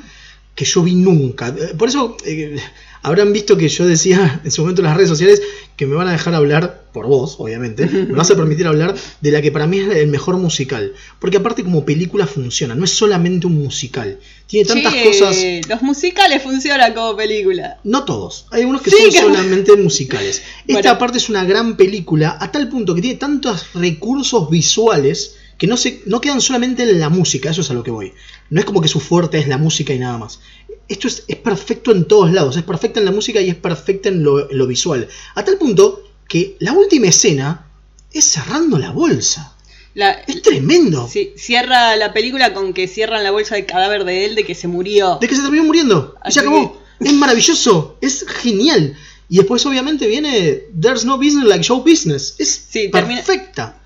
[0.53, 1.47] que yo vi nunca.
[1.47, 2.57] Eh, Por eso eh,
[3.01, 5.41] habrán visto que yo decía en su momento en las redes sociales
[5.75, 9.31] que me van a dejar hablar, por vos, obviamente, me vas a permitir hablar de
[9.31, 10.93] la que para mí es el mejor musical.
[11.19, 14.17] Porque aparte como película funciona, no es solamente un musical.
[14.47, 15.37] Tiene tantas cosas...
[15.69, 17.77] Los musicales funcionan como película.
[17.83, 20.37] No todos, hay algunos que Sí, son que- solamente musicales.
[20.61, 20.89] Esta Bueno.
[20.89, 25.75] aparte es una gran película a tal punto que tiene tantos recursos visuales que no,
[25.77, 28.13] se, no quedan solamente en la música, eso es a lo que voy.
[28.49, 30.39] No es como que su fuerte es la música y nada más.
[30.89, 34.09] Esto es, es perfecto en todos lados, es perfecta en la música y es perfecta
[34.09, 35.07] en lo, en lo visual.
[35.35, 37.67] A tal punto que la última escena
[38.11, 39.53] es cerrando la bolsa.
[39.93, 41.07] La- Es tremendo.
[41.11, 44.53] Sí, cierra la película con que cierran la bolsa del cadáver de él, de que
[44.55, 45.17] se murió.
[45.19, 46.15] De que se terminó muriendo.
[46.25, 46.79] Y se acabó.
[46.99, 47.97] Es maravilloso.
[48.01, 48.95] Es genial.
[49.29, 52.35] Y después, obviamente, viene There's no business like show business.
[52.37, 53.81] Es perfecta.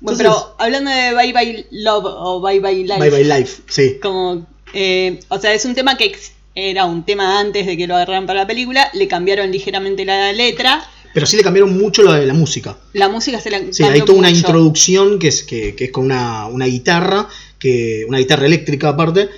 [0.00, 2.98] Bueno, Entonces- pero hablando de Bye Bye Love o Bye Bye Life.
[2.98, 3.98] Bye Bye Life, sí.
[4.02, 6.12] Como, eh, o sea, es un tema que
[6.54, 10.32] era un tema antes de que lo agarraran para la película, le cambiaron ligeramente la
[10.32, 10.84] letra,
[11.14, 12.76] Pero sí le cambiaron mucho lo de la música.
[12.94, 16.04] la música se la Sí, hay toda una introducción que es, que, que es con
[16.04, 19.28] una, una guitarra, que, una guitarra eléctrica aparte,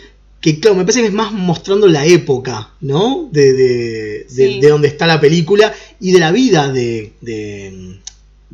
[0.41, 3.29] que claro, me parece que es más mostrando la época, ¿no?
[3.33, 4.61] De, de, de, Sí.
[4.61, 7.13] de donde está la película y de la vida de,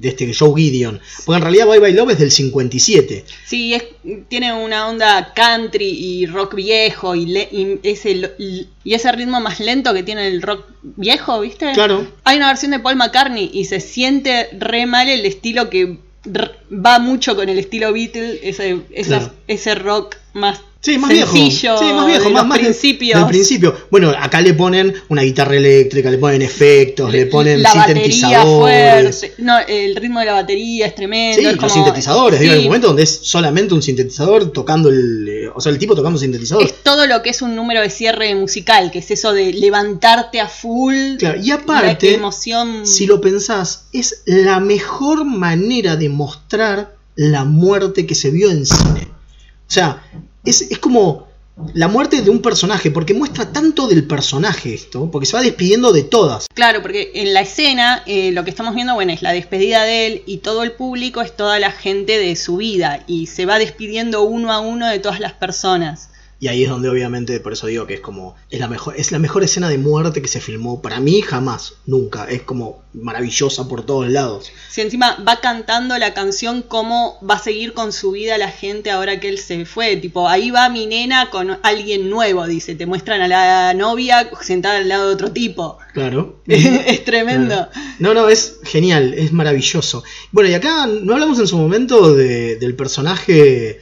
[0.00, 1.00] de, este Joe Gideon.
[1.24, 3.24] Porque en realidad Bye Bye Love es del 57.
[3.46, 3.84] Sí, es,
[4.28, 9.60] tiene una onda country y rock viejo y, le- y ese, y ese ritmo más
[9.60, 11.72] lento que tiene el rock viejo, ¿viste?
[11.72, 12.06] Claro.
[12.24, 15.98] Hay una versión de Paul McCartney y se siente re mal el estilo que
[16.72, 19.32] va mucho con el estilo Beatles, ese, Claro.
[19.46, 21.78] ese rock más, Sí, más sencillo, viejo.
[21.78, 23.18] Sí, más viejo, de más, los más principios.
[23.18, 23.76] del principio.
[23.90, 29.32] Bueno, acá le ponen una guitarra eléctrica, le ponen efectos, le ponen la sintetizadores.
[29.38, 31.42] no, el ritmo de la batería es tremendo.
[31.42, 34.88] Sí, es los sintetizadores, digo, sí, hay un momento donde es solamente un sintetizador tocando
[34.88, 35.28] el.
[35.28, 36.64] eh, o sea, el tipo tocando sintetizador.
[36.64, 40.40] es todo lo que es un número de cierre musical, que es eso de levantarte
[40.40, 41.16] a full.
[41.18, 42.86] Claro, y aparte, emoción.
[42.86, 48.64] Si lo pensás, es la mejor manera de mostrar la muerte que se vio en
[48.64, 49.19] cine.
[49.70, 50.02] O sea,
[50.44, 51.28] es, es como
[51.74, 55.92] la muerte de un personaje, porque muestra tanto del personaje esto, porque se va despidiendo
[55.92, 56.46] de todas.
[56.52, 60.06] Claro, porque en la escena eh, lo que estamos viendo, bueno, es la despedida de
[60.08, 63.60] él y todo el público es toda la gente de su vida y se va
[63.60, 66.09] despidiendo uno a uno de todas las personas.
[66.42, 69.12] Y ahí es donde obviamente, por eso digo que es como, es la mejor, es
[69.12, 70.80] la mejor escena de muerte que se filmó.
[70.80, 72.24] Para mí jamás, nunca.
[72.30, 74.50] Es como maravillosa por todos lados.
[74.70, 78.90] Si encima va cantando la canción cómo va a seguir con su vida la gente
[78.90, 82.86] ahora que él se fue, tipo, ahí va mi nena con alguien nuevo, dice, te
[82.86, 85.76] muestran a la novia sentada al lado de otro tipo.
[85.92, 86.40] Claro.
[86.46, 87.68] es tremendo.
[87.98, 90.02] No, no, es genial, es maravilloso.
[90.32, 93.80] Bueno, y acá no hablamos en su momento de- del personaje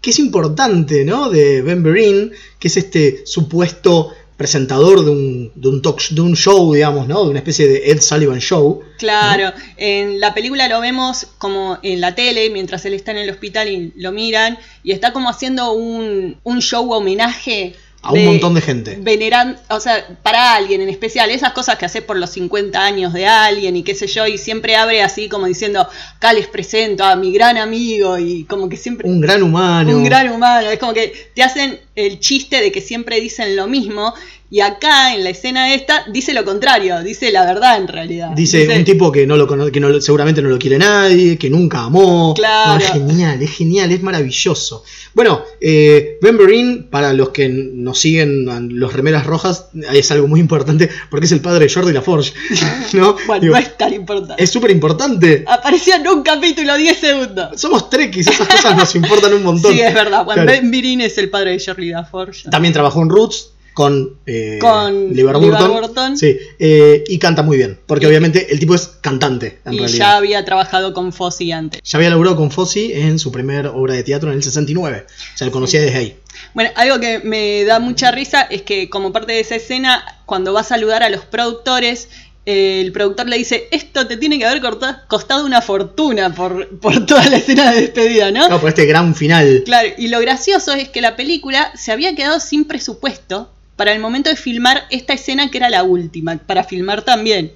[0.00, 1.30] que es importante, ¿no?
[1.30, 6.36] De Ben Berin, que es este supuesto presentador de un, de un talk de un
[6.36, 7.24] show, digamos, ¿no?
[7.24, 8.82] De una especie de Ed Sullivan Show.
[8.96, 13.30] Claro, en la película lo vemos como en la tele, mientras él está en el
[13.30, 17.74] hospital y lo miran, y está como haciendo un, un show homenaje.
[18.00, 18.96] A un montón de gente.
[19.00, 23.12] Veneran, o sea, para alguien en especial, esas cosas que hace por los 50 años
[23.12, 27.02] de alguien y qué sé yo, y siempre abre así como diciendo, acá les presento
[27.02, 29.08] a mi gran amigo, y como que siempre...
[29.08, 29.96] Un gran humano.
[29.96, 33.66] Un gran humano, es como que te hacen el chiste de que siempre dicen lo
[33.66, 34.14] mismo,
[34.50, 38.30] y acá en la escena esta dice lo contrario, dice la verdad en realidad.
[38.34, 41.50] Dice, un tipo que no lo cono- que no seguramente no lo quiere nadie, que
[41.50, 42.32] nunca amó.
[42.34, 42.72] Claro.
[42.74, 44.84] No, es genial, es genial, es maravilloso.
[45.14, 48.46] Bueno, eh, Ben Berin, para los que nos siguen
[48.78, 52.32] los remeras rojas, es algo muy importante porque es el padre de Jordi LaForge.
[52.94, 53.16] ¿no?
[53.26, 54.42] Bueno, Digo, no es tan importante.
[54.42, 55.44] es súper importante.
[55.46, 57.60] Apareció en un capítulo 10 segundos.
[57.60, 59.72] Somos trekkies, esas cosas nos importan un montón.
[59.72, 60.24] Sí, es verdad.
[60.24, 60.52] Bueno, Claro.
[60.62, 62.48] Ben Birin es el padre de Shirley Daforge.
[62.50, 65.70] También trabajó en Roots con, eh, Con LeVar Burton.
[65.70, 66.18] Burton.
[66.18, 69.98] Sí, eh, y canta muy bien, porque obviamente el tipo es cantante en Y realidad.
[69.98, 71.80] ya había trabajado con Fozzy antes.
[71.84, 75.06] Ya había laburado con Fossi en su primer obra de teatro en el 69.
[75.06, 76.16] O sea, lo conocía desde ahí.
[76.54, 80.52] Bueno, algo que me da mucha risa es que como parte de esa escena, cuando
[80.52, 82.08] va a saludar a los productores,
[82.46, 84.60] eh, el productor le dice, esto te tiene que haber
[85.06, 88.48] costado una fortuna por, por toda la escena de despedida, ¿no?
[88.48, 89.62] No, por este gran final.
[89.64, 94.00] Claro, y lo gracioso es que la película se había quedado sin presupuesto para el
[94.00, 97.52] momento de filmar esta escena que era la última, para filmar también.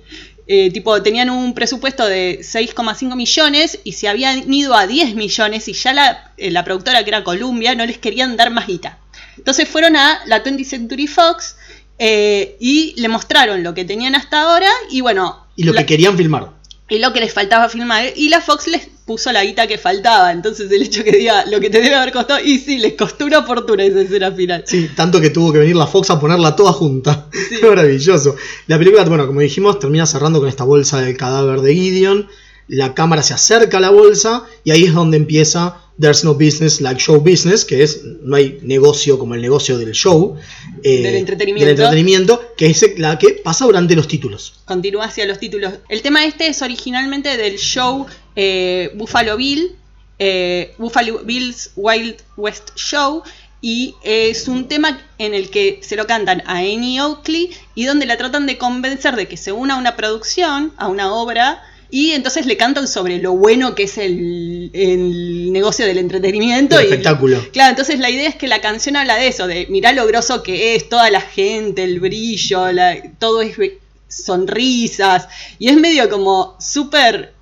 [0.46, 5.68] Eh, tipo, tenían un presupuesto de 6,5 millones y se habían ido a 10 millones
[5.68, 8.98] y ya la, eh, la productora que era Columbia no les querían dar más guita.
[9.36, 11.56] Entonces fueron a la 20th Century Fox
[11.98, 15.86] eh, y le mostraron lo que tenían hasta ahora y bueno, Y lo la- que
[15.86, 16.50] querían filmar.
[16.92, 18.04] Y lo que les faltaba filmar.
[18.16, 20.30] Y la Fox les puso la guita que faltaba.
[20.30, 22.38] Entonces el hecho que diga lo que te debe haber costado.
[22.44, 24.62] Y sí, les costó una fortuna esa escena final.
[24.66, 27.28] Sí, tanto que tuvo que venir la Fox a ponerla toda junta.
[27.32, 28.36] Qué maravilloso.
[28.66, 32.28] La película, bueno, como dijimos, termina cerrando con esta bolsa del cadáver de Gideon.
[32.68, 36.80] La cámara se acerca a la bolsa y ahí es donde empieza There's no business
[36.80, 40.36] like show business, que es no hay negocio como el negocio del show.
[40.82, 41.66] eh, Del entretenimiento.
[41.66, 44.54] Del entretenimiento, que es la que pasa durante los títulos.
[44.64, 45.74] Continúa hacia los títulos.
[45.88, 48.06] El tema este es originalmente del show
[48.36, 49.76] eh, Buffalo Bill.
[50.18, 53.22] eh, Buffalo Bill's Wild West Show.
[53.64, 58.06] Y es un tema en el que se lo cantan a Annie Oakley y donde
[58.06, 61.62] la tratan de convencer de que se una a una producción, a una obra,
[61.94, 66.78] y entonces le cantan sobre lo bueno que es el, el negocio del entretenimiento.
[66.78, 67.38] El y- espectáculo.
[67.52, 70.42] Claro, entonces la idea es que la canción habla de eso, de mirá lo groso
[70.42, 73.56] que es, toda la gente, el brillo, la- todo es
[74.08, 75.28] sonrisas,
[75.58, 77.32] y es medio como súper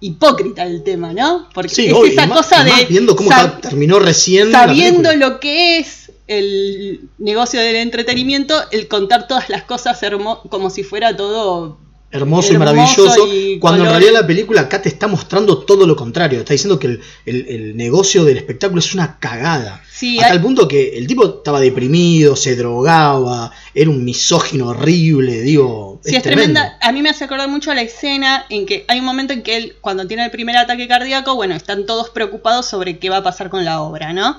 [0.00, 1.48] hipócrita el tema, ¿no?
[1.54, 5.38] Porque Sí, es obvio, esa más- cosa de viendo cómo sab- terminó recién sabiendo lo
[5.38, 10.00] que es el negocio del entretenimiento, el contar todas las cosas
[10.48, 11.78] como si fuera todo
[12.12, 15.96] hermoso, y maravilloso, y cuando en realidad la película acá te está mostrando todo lo
[15.96, 19.82] contrario, está diciendo que el, el- el negocio del espectáculo es una cagada.
[19.90, 24.68] Sí, a hay- tal punto que el tipo estaba deprimido, se drogaba, era un misógino
[24.68, 26.00] horrible, digo.
[26.04, 26.76] Sí, es, tremenda.
[26.80, 29.56] A mí me hace acordar mucho la escena en que hay un momento en que
[29.56, 33.22] él, cuando tiene el primer ataque cardíaco, bueno, están todos preocupados sobre qué va a
[33.22, 34.36] pasar con la obra, ¿no?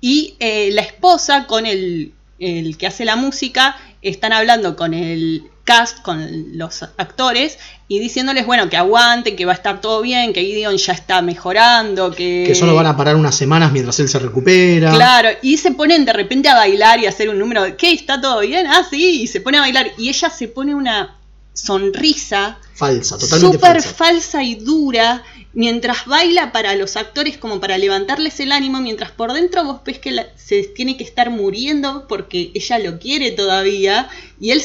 [0.00, 5.44] Y eh, la esposa con el, el que hace la música están hablando con el
[5.66, 10.32] cast, con los actores, y diciéndoles, bueno, que aguanten, que va a estar todo bien,
[10.32, 12.44] que Gideon ya está mejorando, que...
[12.46, 14.92] Que solo van a parar unas semanas mientras él se recupera.
[14.92, 17.92] Claro, y se ponen de repente a bailar y a hacer un número de, ¿qué?
[17.92, 18.66] ¿Está todo bien?
[18.66, 19.90] Ah, sí, y se pone a bailar.
[19.98, 21.16] Y ella se pone una
[21.52, 23.94] sonrisa Falsa, totalmente súper falsa.
[23.94, 25.22] falsa y dura
[25.54, 29.98] mientras baila para los actores como para levantarles el ánimo, mientras por dentro vos ves
[29.98, 34.62] que la- se tiene que estar muriendo porque ella lo quiere todavía y él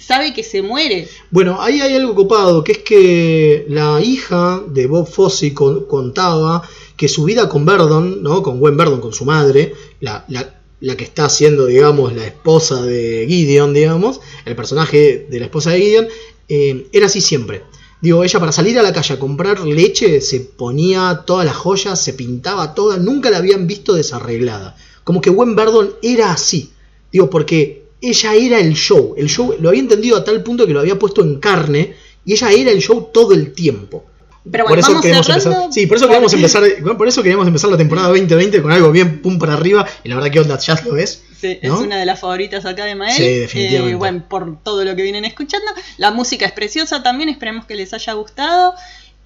[0.00, 1.08] sabe que se muere.
[1.30, 6.62] Bueno, ahí hay algo copado, que es que la hija de Bob Fosse con- contaba
[6.96, 8.42] que su vida con Verdon, ¿no?
[8.42, 12.82] con Gwen Verdon, con su madre, la, la- la que está siendo, digamos, la esposa
[12.82, 16.08] de Gideon, digamos, el personaje de la esposa de Gideon,
[16.48, 17.62] eh, era así siempre.
[18.00, 22.02] Digo, ella para salir a la calle a comprar leche se ponía todas las joyas,
[22.02, 24.74] se pintaba toda, nunca la habían visto desarreglada.
[25.04, 26.70] Como que Gwen Verdon era así.
[27.12, 29.14] Digo, porque ella era el show.
[29.16, 31.94] El show lo había entendido a tal punto que lo había puesto en carne
[32.24, 34.04] y ella era el show todo el tiempo.
[34.50, 35.50] Pero por bueno, eso vamos queremos cerrando.
[35.50, 35.72] empezar.
[35.72, 36.62] Sí, por eso queríamos empezar.
[36.96, 39.86] Por eso queríamos empezar la temporada 2020 con algo bien pum para arriba.
[40.02, 41.22] Y la verdad que Onda ya lo es.
[41.38, 41.74] Sí, ¿no?
[41.74, 43.16] es una de las favoritas acá de Mael.
[43.16, 43.92] Sí, definitivamente.
[43.92, 45.66] Eh, bueno, por todo lo que vienen escuchando.
[45.98, 48.74] La música es preciosa también, esperemos que les haya gustado.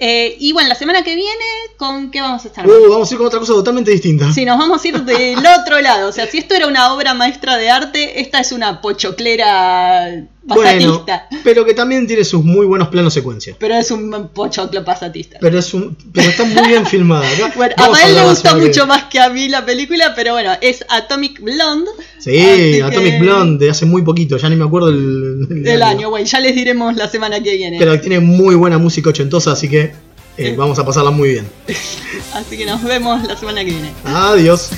[0.07, 1.33] Eh, y bueno, la semana que viene,
[1.79, 2.67] ¿con qué vamos a estar?
[2.69, 4.31] Uh, vamos a ir con otra cosa totalmente distinta.
[4.35, 6.11] Sí, nos vamos a ir del otro lado.
[6.11, 10.63] O sea, si esto era una obra maestra de arte, esta es una pochoclera Bueno,
[10.63, 11.27] pasatista.
[11.43, 13.57] pero que también tiene sus muy buenos planos secuencia.
[13.59, 15.39] Pero es un pochoclo pasatista.
[15.41, 17.25] Pero es un, pero está muy bien filmada.
[17.57, 20.85] Bueno, a Mael le que mucho más que a mí la película, pero bueno, es
[20.89, 21.91] Atomic Blonde.
[22.19, 25.83] Sí, Atomic que- Blonde de hace muy poquito, ya ni me acuerdo el, el Del
[25.83, 27.79] año, bueno, ya les diremos la semana que viene.
[27.79, 29.94] Pero tiene muy buena música ochentosa, así que
[30.37, 31.51] eh, vamos a pasarla muy bien.
[32.35, 33.93] Así que nos vemos la semana que viene.
[34.05, 34.71] Adiós.